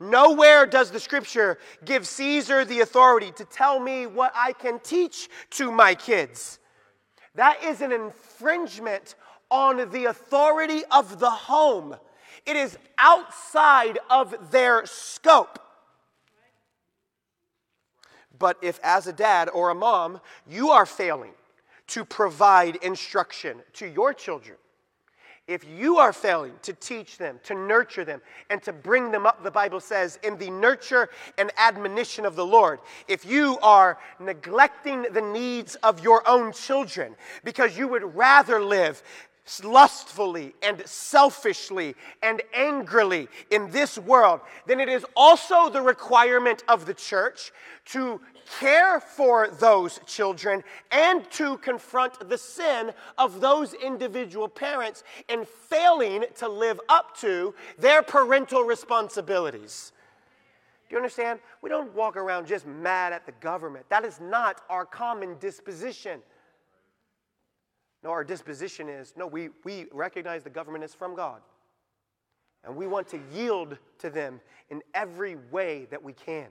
[0.00, 5.28] Nowhere does the scripture give Caesar the authority to tell me what I can teach
[5.50, 6.58] to my kids.
[7.36, 9.14] That is an infringement
[9.48, 11.94] on the authority of the home.
[12.44, 15.60] It is outside of their scope.
[18.36, 21.34] But if, as a dad or a mom, you are failing
[21.88, 24.56] to provide instruction to your children,
[25.46, 29.42] if you are failing to teach them, to nurture them, and to bring them up,
[29.42, 35.02] the Bible says, in the nurture and admonition of the Lord, if you are neglecting
[35.12, 39.02] the needs of your own children because you would rather live
[39.62, 46.86] lustfully and selfishly and angrily in this world, then it is also the requirement of
[46.86, 47.52] the church
[47.86, 48.20] to
[48.58, 56.24] care for those children and to confront the sin of those individual parents in failing
[56.36, 59.92] to live up to their parental responsibilities.
[60.88, 61.40] Do you understand?
[61.62, 63.86] We don't walk around just mad at the government.
[63.88, 66.20] That is not our common disposition.
[68.04, 71.40] No, our disposition is no, we, we recognize the government is from God.
[72.62, 74.40] And we want to yield to them
[74.70, 76.48] in every way that we can.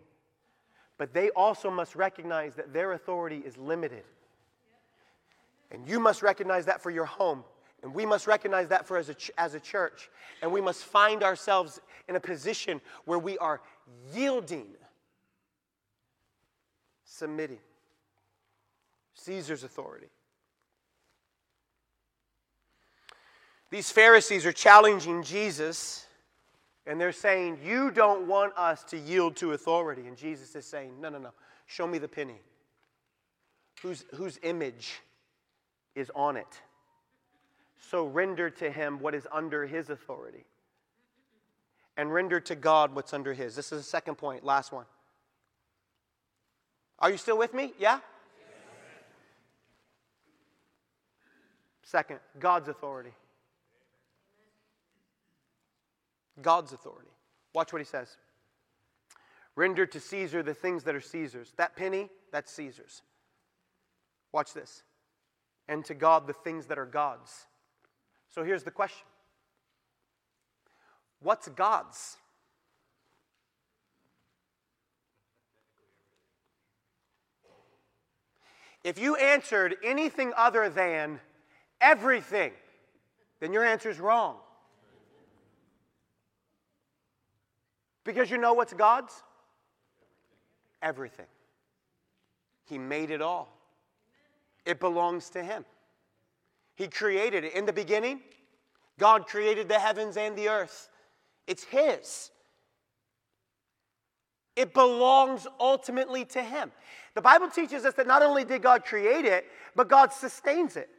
[0.97, 4.03] But they also must recognize that their authority is limited.
[5.71, 7.43] And you must recognize that for your home.
[7.83, 10.09] And we must recognize that for as a, ch- as a church.
[10.41, 13.61] And we must find ourselves in a position where we are
[14.13, 14.67] yielding,
[17.03, 17.59] submitting
[19.15, 20.07] Caesar's authority.
[23.73, 26.05] These Pharisees are challenging Jesus
[26.85, 30.05] and they're saying, You don't want us to yield to authority.
[30.05, 31.31] And Jesus is saying, No, no, no.
[31.65, 32.39] Show me the penny.
[33.81, 35.01] Whose, whose image
[35.95, 36.61] is on it?
[37.89, 40.45] So render to him what is under his authority.
[41.97, 43.55] And render to God what's under his.
[43.55, 44.85] This is the second point, last one.
[46.99, 47.73] Are you still with me?
[47.79, 48.01] Yeah?
[51.81, 53.13] Second, God's authority.
[56.41, 57.11] God's authority.
[57.53, 58.17] Watch what he says.
[59.55, 61.53] Render to Caesar the things that are Caesar's.
[61.57, 63.03] That penny, that's Caesar's.
[64.31, 64.83] Watch this.
[65.67, 67.45] And to God, the things that are God's.
[68.29, 69.05] So here's the question
[71.19, 72.17] What's God's?
[78.83, 81.21] If you answered anything other than
[81.79, 82.51] everything,
[83.39, 84.37] then your answer is wrong.
[88.03, 89.23] Because you know what's God's?
[90.81, 91.25] Everything.
[92.65, 93.55] He made it all,
[94.65, 95.65] it belongs to Him.
[96.75, 97.53] He created it.
[97.53, 98.21] In the beginning,
[98.97, 100.89] God created the heavens and the earth.
[101.45, 102.31] It's His.
[104.55, 106.71] It belongs ultimately to Him.
[107.15, 109.45] The Bible teaches us that not only did God create it,
[109.75, 110.89] but God sustains it.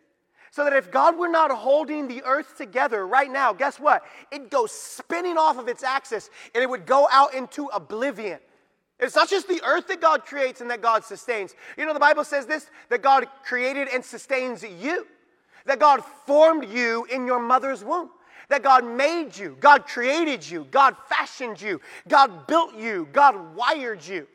[0.55, 4.05] So that if God were not holding the earth together right now, guess what?
[4.31, 8.39] It'd go spinning off of its axis and it would go out into oblivion.
[9.01, 11.57] It's not just the earth that God creates and that God sustains.
[11.77, 15.09] You know, the Bible says this that God created and sustains you,
[15.67, 18.11] that God formed you in your mother's womb,
[18.49, 24.07] that God made you, God created you, God fashioned you, God built you, God wired
[24.07, 24.29] you.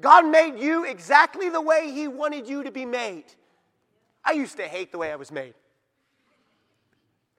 [0.00, 3.24] God made you exactly the way He wanted you to be made.
[4.24, 5.54] I used to hate the way I was made.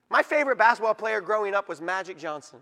[0.10, 2.60] My favorite basketball player growing up was Magic Johnson.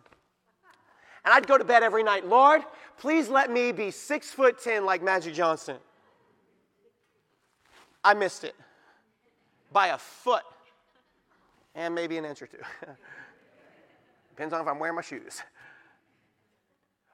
[1.26, 2.64] And I'd go to bed every night, Lord,
[2.98, 5.78] please let me be six foot ten like Magic Johnson.
[8.04, 8.56] I missed it
[9.72, 10.44] by a foot
[11.76, 12.58] and maybe an inch or two.
[14.30, 15.42] Depends on if I'm wearing my shoes.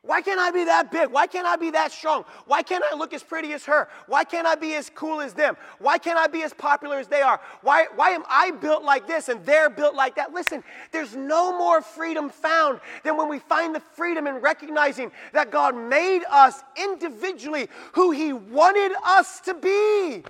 [0.07, 1.09] Why can't I be that big?
[1.09, 2.23] Why can't I be that strong?
[2.45, 3.89] Why can't I look as pretty as her?
[4.07, 5.57] Why can't I be as cool as them?
[5.79, 7.41] Why can't I be as popular as they are?
[7.61, 10.33] Why, why am I built like this and they're built like that?
[10.33, 15.51] Listen, there's no more freedom found than when we find the freedom in recognizing that
[15.51, 20.23] God made us individually who He wanted us to be.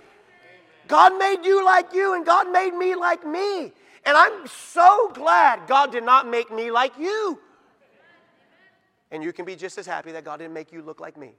[0.87, 3.71] God made you like you, and God made me like me.
[4.05, 7.39] And I'm so glad God did not make me like you.
[9.11, 11.33] And you can be just as happy that God didn't make you look like me.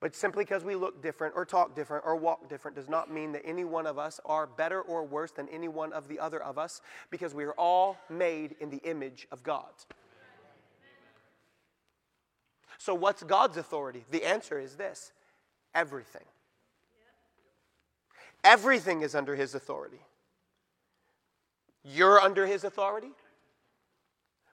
[0.00, 3.32] But simply because we look different or talk different or walk different does not mean
[3.32, 6.42] that any one of us are better or worse than any one of the other
[6.42, 6.80] of us
[7.10, 9.68] because we are all made in the image of God.
[12.78, 14.06] So, what's God's authority?
[14.10, 15.12] The answer is this
[15.74, 16.24] everything.
[18.42, 20.00] Everything is under His authority.
[21.84, 23.10] You're under His authority.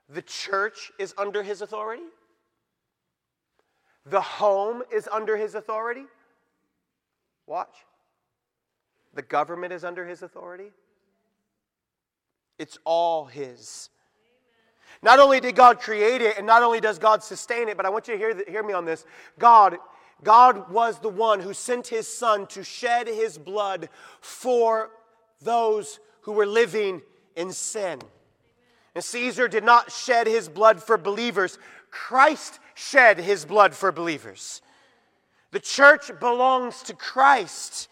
[0.09, 2.03] The church is under his authority.
[4.05, 6.05] The home is under his authority.
[7.45, 7.73] Watch.
[9.13, 10.71] The government is under his authority.
[12.57, 13.89] It's all his.
[15.01, 17.89] Not only did God create it, and not only does God sustain it, but I
[17.89, 19.05] want you to hear, hear me on this.
[19.37, 19.77] God,
[20.23, 23.89] God was the one who sent his son to shed his blood
[24.21, 24.89] for
[25.41, 27.01] those who were living
[27.35, 27.99] in sin.
[28.97, 31.59] And Caesar did not shed his blood for believers,
[31.91, 34.63] Christ shed his blood for believers.
[35.51, 37.89] The church belongs to Christ.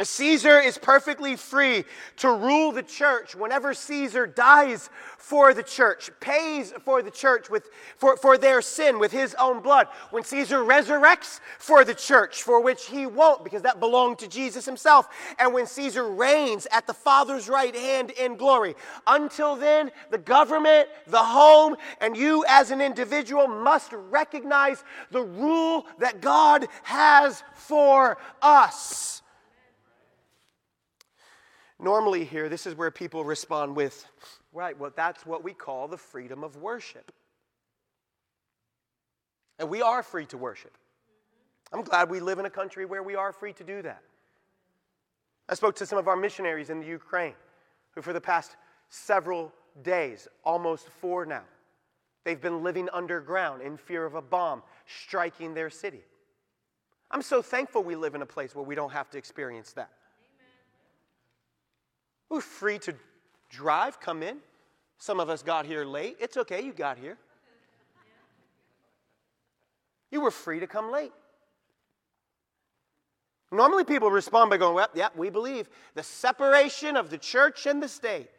[0.00, 1.84] Caesar is perfectly free
[2.16, 4.88] to rule the church whenever Caesar dies
[5.18, 7.68] for the church, pays for the church with,
[7.98, 9.88] for, for their sin with his own blood.
[10.10, 14.64] When Caesar resurrects for the church, for which he won't, because that belonged to Jesus
[14.64, 15.08] himself.
[15.38, 18.74] And when Caesar reigns at the Father's right hand in glory.
[19.06, 25.84] Until then, the government, the home, and you as an individual must recognize the rule
[25.98, 29.21] that God has for us.
[31.82, 34.06] Normally, here, this is where people respond with,
[34.52, 37.10] right, well, that's what we call the freedom of worship.
[39.58, 40.78] And we are free to worship.
[41.72, 44.00] I'm glad we live in a country where we are free to do that.
[45.48, 47.34] I spoke to some of our missionaries in the Ukraine
[47.96, 48.54] who, for the past
[48.88, 49.52] several
[49.82, 51.42] days, almost four now,
[52.24, 56.02] they've been living underground in fear of a bomb striking their city.
[57.10, 59.90] I'm so thankful we live in a place where we don't have to experience that.
[62.32, 62.94] We're free to
[63.50, 64.38] drive, come in.
[64.96, 66.16] Some of us got here late.
[66.18, 67.18] It's okay, you got here.
[70.10, 71.12] You were free to come late.
[73.50, 77.82] Normally, people respond by going, Well, yeah, we believe the separation of the church and
[77.82, 78.30] the state.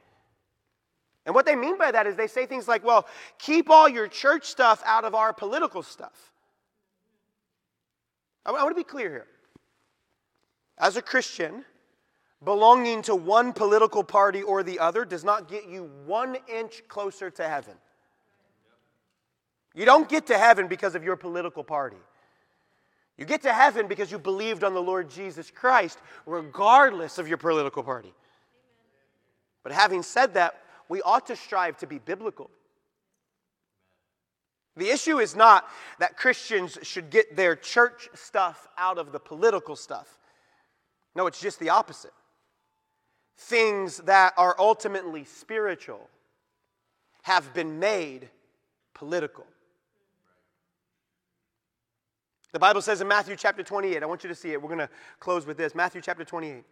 [1.28, 3.06] And what they mean by that is they say things like, Well,
[3.38, 6.32] keep all your church stuff out of our political stuff.
[8.44, 9.28] I want to be clear here.
[10.80, 11.64] As a Christian,
[12.44, 17.30] belonging to one political party or the other does not get you one inch closer
[17.32, 17.76] to heaven.
[19.74, 21.98] You don't get to heaven because of your political party.
[23.18, 27.38] You get to heaven because you believed on the Lord Jesus Christ, regardless of your
[27.38, 28.14] political party.
[29.64, 32.50] But having said that, we ought to strive to be biblical.
[34.76, 35.68] The issue is not
[36.00, 40.18] that Christians should get their church stuff out of the political stuff.
[41.16, 42.14] No, it's just the opposite.
[43.38, 46.10] Things that are ultimately spiritual
[47.24, 48.30] have been made
[48.94, 49.46] political.
[52.52, 54.62] The Bible says in Matthew chapter 28, I want you to see it.
[54.62, 55.74] We're going to close with this.
[55.74, 56.64] Matthew chapter 28.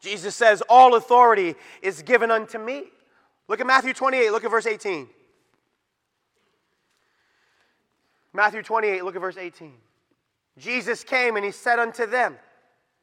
[0.00, 2.84] Jesus says, All authority is given unto me.
[3.48, 5.08] Look at Matthew 28, look at verse 18.
[8.34, 9.72] Matthew 28, look at verse 18.
[10.58, 12.36] Jesus came and he said unto them,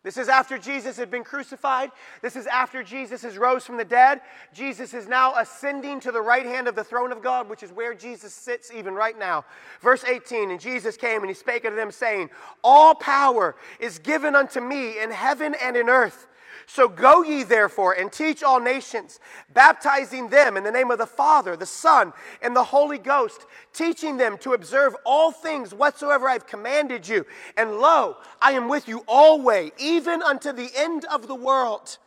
[0.05, 1.89] this is after Jesus had been crucified.
[2.21, 4.21] This is after Jesus has rose from the dead.
[4.53, 7.71] Jesus is now ascending to the right hand of the throne of God, which is
[7.71, 9.45] where Jesus sits even right now.
[9.81, 12.29] Verse 18 And Jesus came and he spake unto them, saying,
[12.63, 16.27] All power is given unto me in heaven and in earth.
[16.68, 19.20] So go ye therefore and teach all nations,
[19.53, 22.11] baptizing them in the name of the Father, the Son,
[22.41, 27.26] and the Holy Ghost, teaching them to observe all things whatsoever I've commanded you.
[27.55, 31.97] And lo, I am with you always, even unto the end of the world.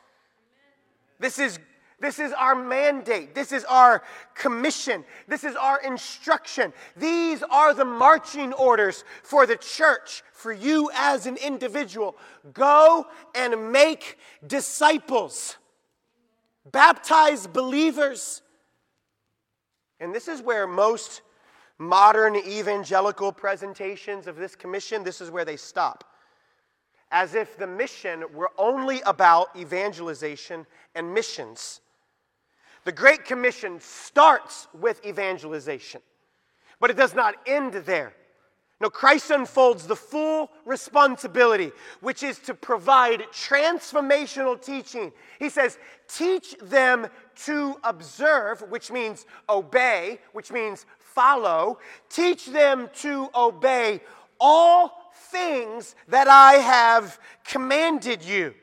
[1.21, 1.59] This is
[2.01, 3.35] this is our mandate.
[3.35, 5.05] This is our commission.
[5.27, 6.73] This is our instruction.
[6.97, 12.17] These are the marching orders for the church, for you as an individual.
[12.53, 15.57] Go and make disciples,
[16.71, 18.43] baptize believers.
[19.99, 21.23] And this is where most
[21.79, 26.05] modern evangelical presentations of this commission, this is where they stop.
[27.11, 31.81] As if the mission were only about evangelization and missions.
[32.89, 36.01] The Great Commission starts with evangelization,
[36.81, 38.15] but it does not end there.
[38.81, 41.71] No, Christ unfolds the full responsibility,
[42.01, 45.13] which is to provide transformational teaching.
[45.39, 45.79] He says,
[46.09, 47.09] teach them
[47.45, 51.81] to observe, which means obey, which means follow.
[52.09, 54.01] Teach them to obey
[54.41, 58.55] all things that I have commanded you.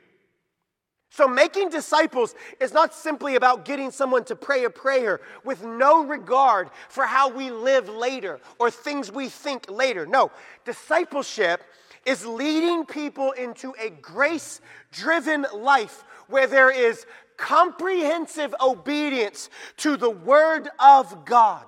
[1.16, 6.04] So, making disciples is not simply about getting someone to pray a prayer with no
[6.04, 10.04] regard for how we live later or things we think later.
[10.04, 10.30] No,
[10.66, 11.62] discipleship
[12.04, 14.60] is leading people into a grace
[14.92, 17.06] driven life where there is
[17.38, 19.48] comprehensive obedience
[19.78, 21.64] to the Word of God.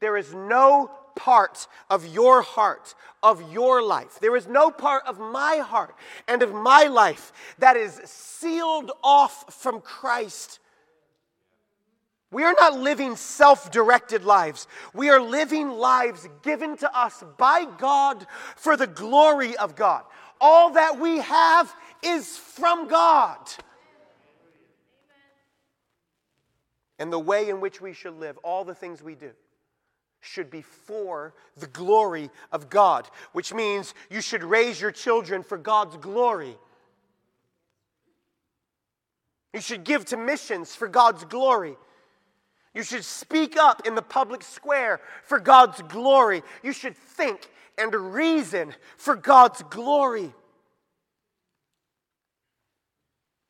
[0.00, 4.18] There is no part of your heart, of your life.
[4.20, 5.94] There is no part of my heart
[6.28, 10.60] and of my life that is sealed off from Christ.
[12.30, 14.66] We are not living self directed lives.
[14.92, 20.04] We are living lives given to us by God for the glory of God.
[20.40, 23.38] All that we have is from God.
[26.98, 29.30] And the way in which we should live, all the things we do
[30.24, 35.58] should be for the glory of God, which means you should raise your children for
[35.58, 36.56] God's glory.
[39.52, 41.76] You should give to missions for God's glory.
[42.74, 46.42] You should speak up in the public square for God's glory.
[46.62, 47.48] You should think
[47.78, 50.32] and reason for God's glory.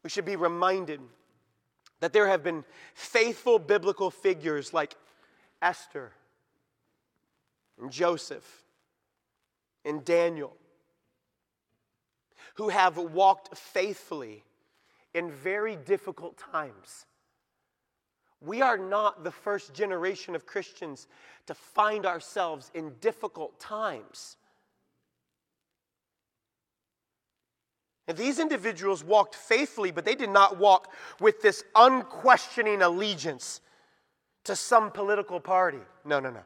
[0.02, 1.00] We should be reminded
[2.00, 2.64] that there have been
[2.94, 4.94] faithful biblical figures like
[5.62, 6.12] Esther
[7.80, 8.64] and Joseph
[9.84, 10.56] and Daniel,
[12.54, 14.44] who have walked faithfully
[15.12, 17.06] in very difficult times.
[18.40, 21.06] We are not the first generation of Christians
[21.46, 24.36] to find ourselves in difficult times.
[28.06, 33.62] And these individuals walked faithfully, but they did not walk with this unquestioning allegiance
[34.44, 35.80] to some political party.
[36.04, 36.42] No, no, no.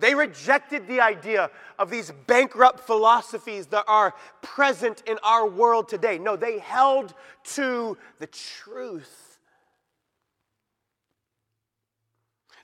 [0.00, 6.18] They rejected the idea of these bankrupt philosophies that are present in our world today.
[6.18, 7.14] No, they held
[7.52, 9.38] to the truth.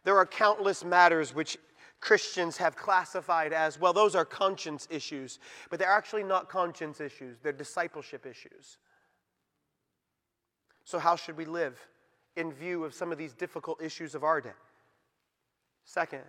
[0.05, 1.59] There are countless matters which
[2.01, 5.39] Christians have classified as well, those are conscience issues,
[5.71, 8.79] but they're actually not conscience issues, they're discipleship issues.
[10.85, 11.79] So, how should we live
[12.37, 14.51] in view of some of these difficult issues of our day?
[15.85, 16.23] Second,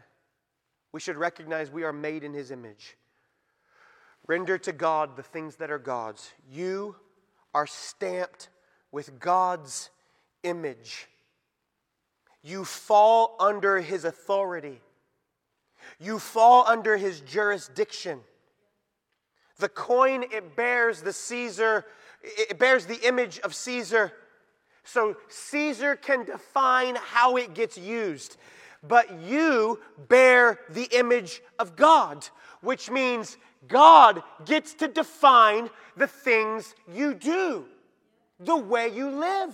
[0.97, 2.97] we should recognize we are made in His image.
[4.25, 6.31] Render to God the things that are God's.
[6.51, 6.95] You
[7.53, 8.49] are stamped
[8.91, 9.91] with God's
[10.41, 11.07] image.
[12.41, 14.81] You fall under His authority.
[15.99, 18.21] You fall under his jurisdiction.
[19.59, 21.85] The coin, it bears the Caesar,
[22.23, 24.13] it bears the image of Caesar.
[24.83, 28.37] So Caesar can define how it gets used.
[28.88, 32.27] But you bear the image of God,
[32.61, 37.65] which means God gets to define the things you do,
[38.39, 39.53] the way you live.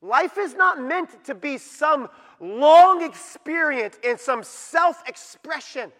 [0.00, 2.08] Life is not meant to be some
[2.38, 5.90] long experience in some self expression.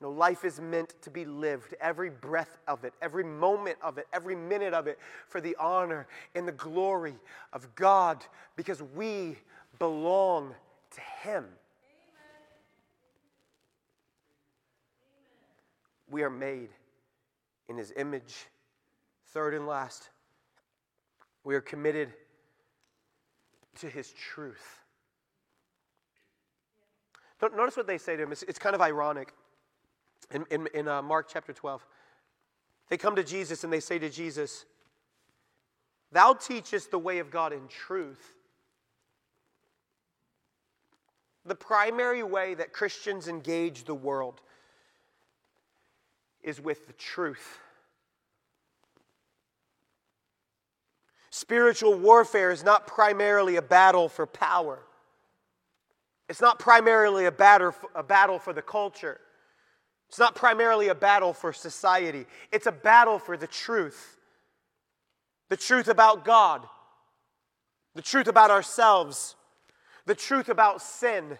[0.00, 4.08] No, life is meant to be lived, every breath of it, every moment of it,
[4.12, 4.98] every minute of it,
[5.28, 7.14] for the honor and the glory
[7.52, 8.24] of God,
[8.56, 9.36] because we
[9.82, 10.54] belong
[10.92, 11.44] to Him.
[16.08, 16.68] We are made
[17.68, 18.46] in His image.
[19.30, 20.08] Third and last,
[21.42, 22.12] we are committed
[23.80, 24.78] to His truth.
[27.40, 28.30] Notice what they say to him.
[28.30, 29.32] It's, it's kind of ironic.
[30.32, 31.84] In, in, in uh, Mark chapter 12,
[32.88, 34.64] they come to Jesus and they say to Jesus,
[36.12, 38.36] Thou teachest the way of God in truth.
[41.44, 44.40] The primary way that Christians engage the world
[46.42, 47.58] is with the truth.
[51.30, 54.80] Spiritual warfare is not primarily a battle for power.
[56.28, 59.18] It's not primarily a battle, a battle for the culture.
[60.08, 62.26] It's not primarily a battle for society.
[62.52, 64.18] It's a battle for the truth.
[65.48, 66.66] The truth about God,
[67.94, 69.36] the truth about ourselves,
[70.06, 71.38] the truth about sin.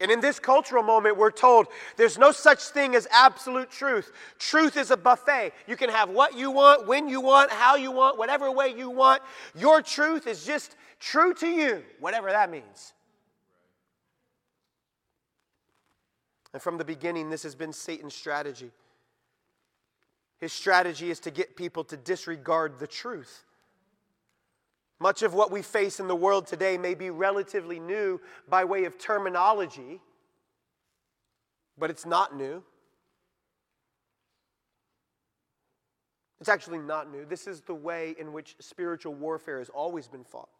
[0.00, 4.10] And in this cultural moment, we're told there's no such thing as absolute truth.
[4.38, 5.52] Truth is a buffet.
[5.66, 8.88] You can have what you want, when you want, how you want, whatever way you
[8.88, 9.22] want.
[9.54, 12.94] Your truth is just true to you, whatever that means.
[16.52, 18.70] And from the beginning, this has been Satan's strategy.
[20.38, 23.44] His strategy is to get people to disregard the truth.
[25.00, 28.84] Much of what we face in the world today may be relatively new by way
[28.84, 29.98] of terminology,
[31.78, 32.62] but it's not new.
[36.38, 37.24] It's actually not new.
[37.24, 40.50] This is the way in which spiritual warfare has always been fought.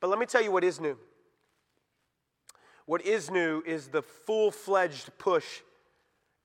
[0.00, 0.96] But let me tell you what is new.
[2.86, 5.60] What is new is the full fledged push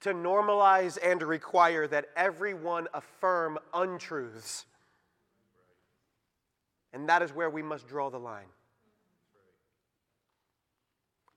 [0.02, 4.66] to normalize and require that everyone affirm untruths
[6.94, 8.48] and that is where we must draw the line.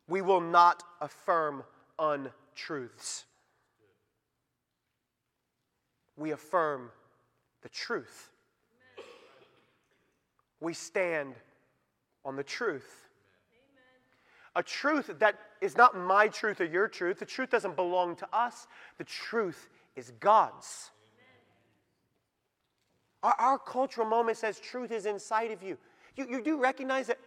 [0.09, 1.63] We will not affirm
[1.99, 3.25] untruths.
[6.17, 6.91] We affirm
[7.63, 8.31] the truth.
[10.61, 11.35] We stand
[12.25, 13.09] on the truth.
[14.57, 17.21] A truth that is not my truth or your truth.
[17.21, 18.67] The truth doesn't belong to us.
[18.99, 20.91] The truth is God's.
[23.23, 25.77] Our, our cultural moment says truth is inside of you.
[26.17, 26.27] you.
[26.29, 27.19] You do recognize that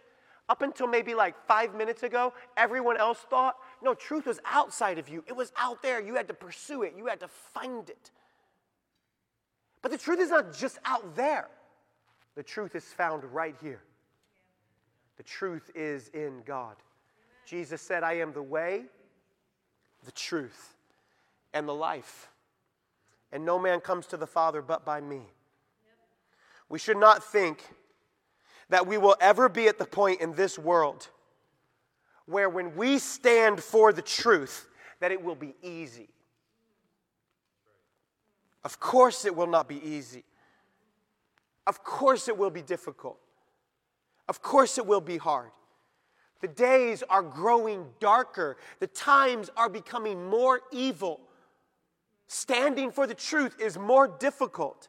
[0.48, 5.08] up until maybe like five minutes ago, everyone else thought, no, truth was outside of
[5.08, 5.24] you.
[5.26, 6.02] It was out there.
[6.02, 8.10] You had to pursue it, you had to find it.
[9.80, 11.48] But the truth is not just out there,
[12.34, 13.82] the truth is found right here.
[15.16, 16.76] The truth is in God.
[17.46, 18.84] Jesus said, I am the way,
[20.04, 20.74] the truth,
[21.52, 22.28] and the life.
[23.30, 25.22] And no man comes to the Father but by me.
[26.68, 27.62] We should not think
[28.68, 31.08] that we will ever be at the point in this world
[32.26, 34.68] where when we stand for the truth,
[35.00, 36.08] that it will be easy.
[38.64, 40.24] Of course, it will not be easy.
[41.66, 43.18] Of course, it will be difficult.
[44.28, 45.50] Of course, it will be hard.
[46.40, 51.20] The days are growing darker, the times are becoming more evil.
[52.26, 54.88] Standing for the truth is more difficult.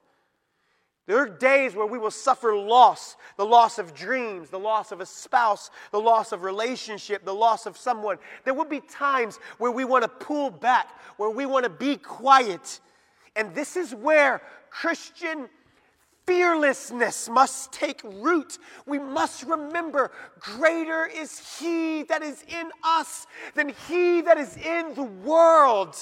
[1.08, 5.02] There are days where we will suffer loss the loss of dreams, the loss of
[5.02, 8.18] a spouse, the loss of relationship, the loss of someone.
[8.44, 11.98] There will be times where we want to pull back, where we want to be
[11.98, 12.80] quiet.
[13.36, 15.50] And this is where Christian
[16.26, 18.58] fearlessness must take root.
[18.86, 24.96] We must remember greater is He that is in us than He that is in
[24.96, 25.96] the world.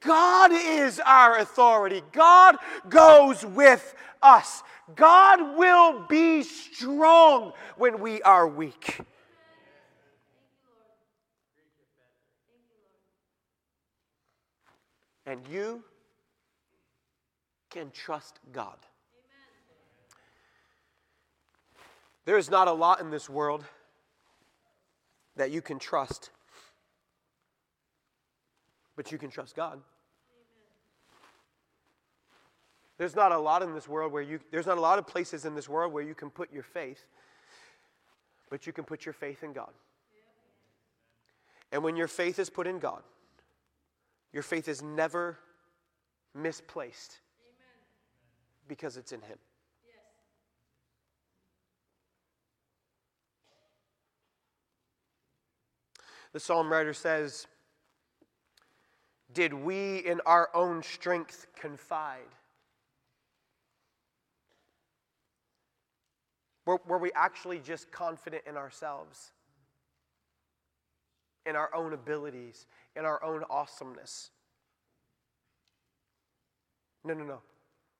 [0.00, 2.02] God is our authority.
[2.12, 2.56] God
[2.88, 4.62] goes with us.
[4.94, 9.00] God will be strong when we are weak.
[15.26, 15.82] And you
[17.70, 18.78] can trust God.
[22.24, 23.64] There is not a lot in this world
[25.36, 26.30] that you can trust.
[28.98, 29.78] But you can trust God.
[32.98, 35.44] There's not a lot in this world where you, there's not a lot of places
[35.44, 37.06] in this world where you can put your faith,
[38.50, 39.70] but you can put your faith in God.
[41.70, 43.04] And when your faith is put in God,
[44.32, 45.38] your faith is never
[46.34, 47.20] misplaced
[48.66, 49.38] because it's in Him.
[56.32, 57.46] The psalm writer says,
[59.32, 62.20] Did we in our own strength confide?
[66.64, 69.32] Were, were we actually just confident in ourselves,
[71.46, 72.66] in our own abilities,
[72.96, 74.30] in our own awesomeness?
[77.04, 77.40] No, no, no.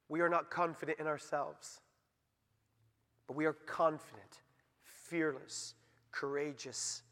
[0.08, 1.80] We are not confident in ourselves,
[3.26, 4.42] but we are confident,
[4.84, 5.74] fearless,
[6.10, 7.02] courageous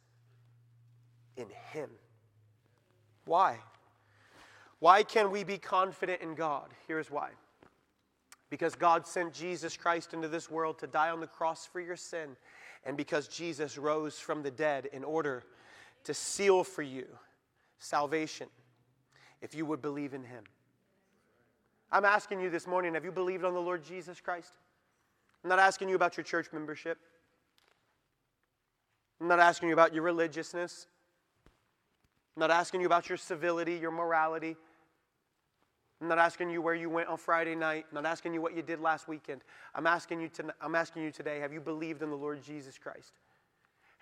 [1.36, 1.90] in Him.
[3.24, 3.58] Why?
[4.86, 6.68] Why can we be confident in God?
[6.86, 7.30] Here's why.
[8.50, 11.96] Because God sent Jesus Christ into this world to die on the cross for your
[11.96, 12.36] sin,
[12.84, 15.42] and because Jesus rose from the dead in order
[16.04, 17.04] to seal for you
[17.80, 18.46] salvation
[19.42, 20.44] if you would believe in Him.
[21.90, 24.52] I'm asking you this morning have you believed on the Lord Jesus Christ?
[25.42, 26.96] I'm not asking you about your church membership.
[29.20, 30.86] I'm not asking you about your religiousness.
[32.36, 34.54] I'm not asking you about your civility, your morality.
[36.00, 37.86] I'm not asking you where you went on Friday night.
[37.90, 39.42] I'm not asking you what you did last weekend.
[39.74, 42.76] I'm asking you, to, I'm asking you today have you believed in the Lord Jesus
[42.76, 43.12] Christ?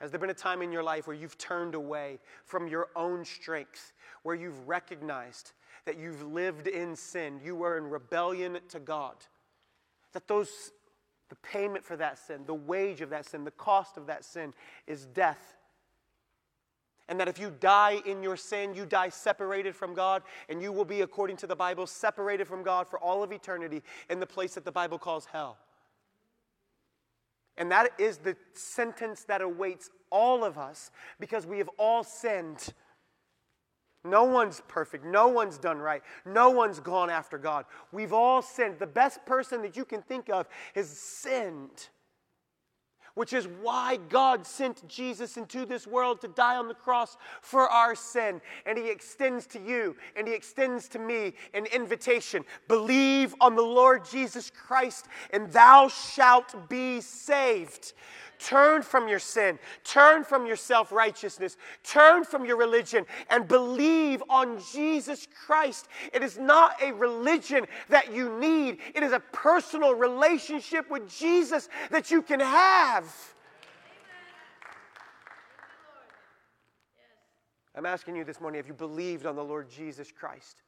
[0.00, 3.24] Has there been a time in your life where you've turned away from your own
[3.24, 3.92] strength,
[4.24, 5.52] where you've recognized
[5.86, 9.14] that you've lived in sin, you were in rebellion to God?
[10.12, 10.72] That those,
[11.28, 14.52] the payment for that sin, the wage of that sin, the cost of that sin
[14.88, 15.56] is death
[17.08, 20.72] and that if you die in your sin, you die separated from God, and you
[20.72, 24.26] will be, according to the Bible, separated from God for all of eternity in the
[24.26, 25.58] place that the Bible calls hell.
[27.56, 30.90] And that is the sentence that awaits all of us
[31.20, 32.72] because we have all sinned.
[34.02, 35.04] No one's perfect.
[35.04, 36.02] No one's done right.
[36.26, 37.64] No one's gone after God.
[37.92, 38.78] We've all sinned.
[38.78, 41.88] The best person that you can think of has sinned
[43.14, 47.68] which is why God sent Jesus into this world to die on the cross for
[47.68, 48.40] our sin.
[48.66, 53.62] And He extends to you and He extends to me an invitation believe on the
[53.62, 57.92] Lord Jesus Christ, and thou shalt be saved.
[58.38, 64.22] Turn from your sin, turn from your self righteousness, turn from your religion, and believe
[64.28, 65.88] on Jesus Christ.
[66.12, 71.68] It is not a religion that you need, it is a personal relationship with Jesus
[71.90, 73.04] that you can have.
[77.76, 80.62] I'm asking you this morning have you believed on the Lord Jesus Christ?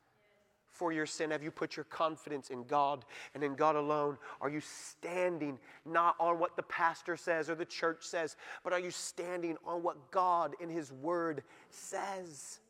[0.77, 1.31] For your sin?
[1.31, 3.05] Have you put your confidence in God
[3.35, 4.19] and in God alone?
[4.41, 8.81] Are you standing not on what the pastor says or the church says, but are
[8.81, 12.61] you standing on what God in His Word says?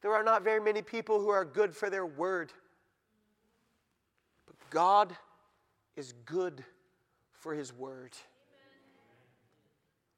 [0.00, 2.52] There are not very many people who are good for their word,
[4.46, 5.16] but God
[5.96, 6.64] is good
[7.32, 8.12] for His Word.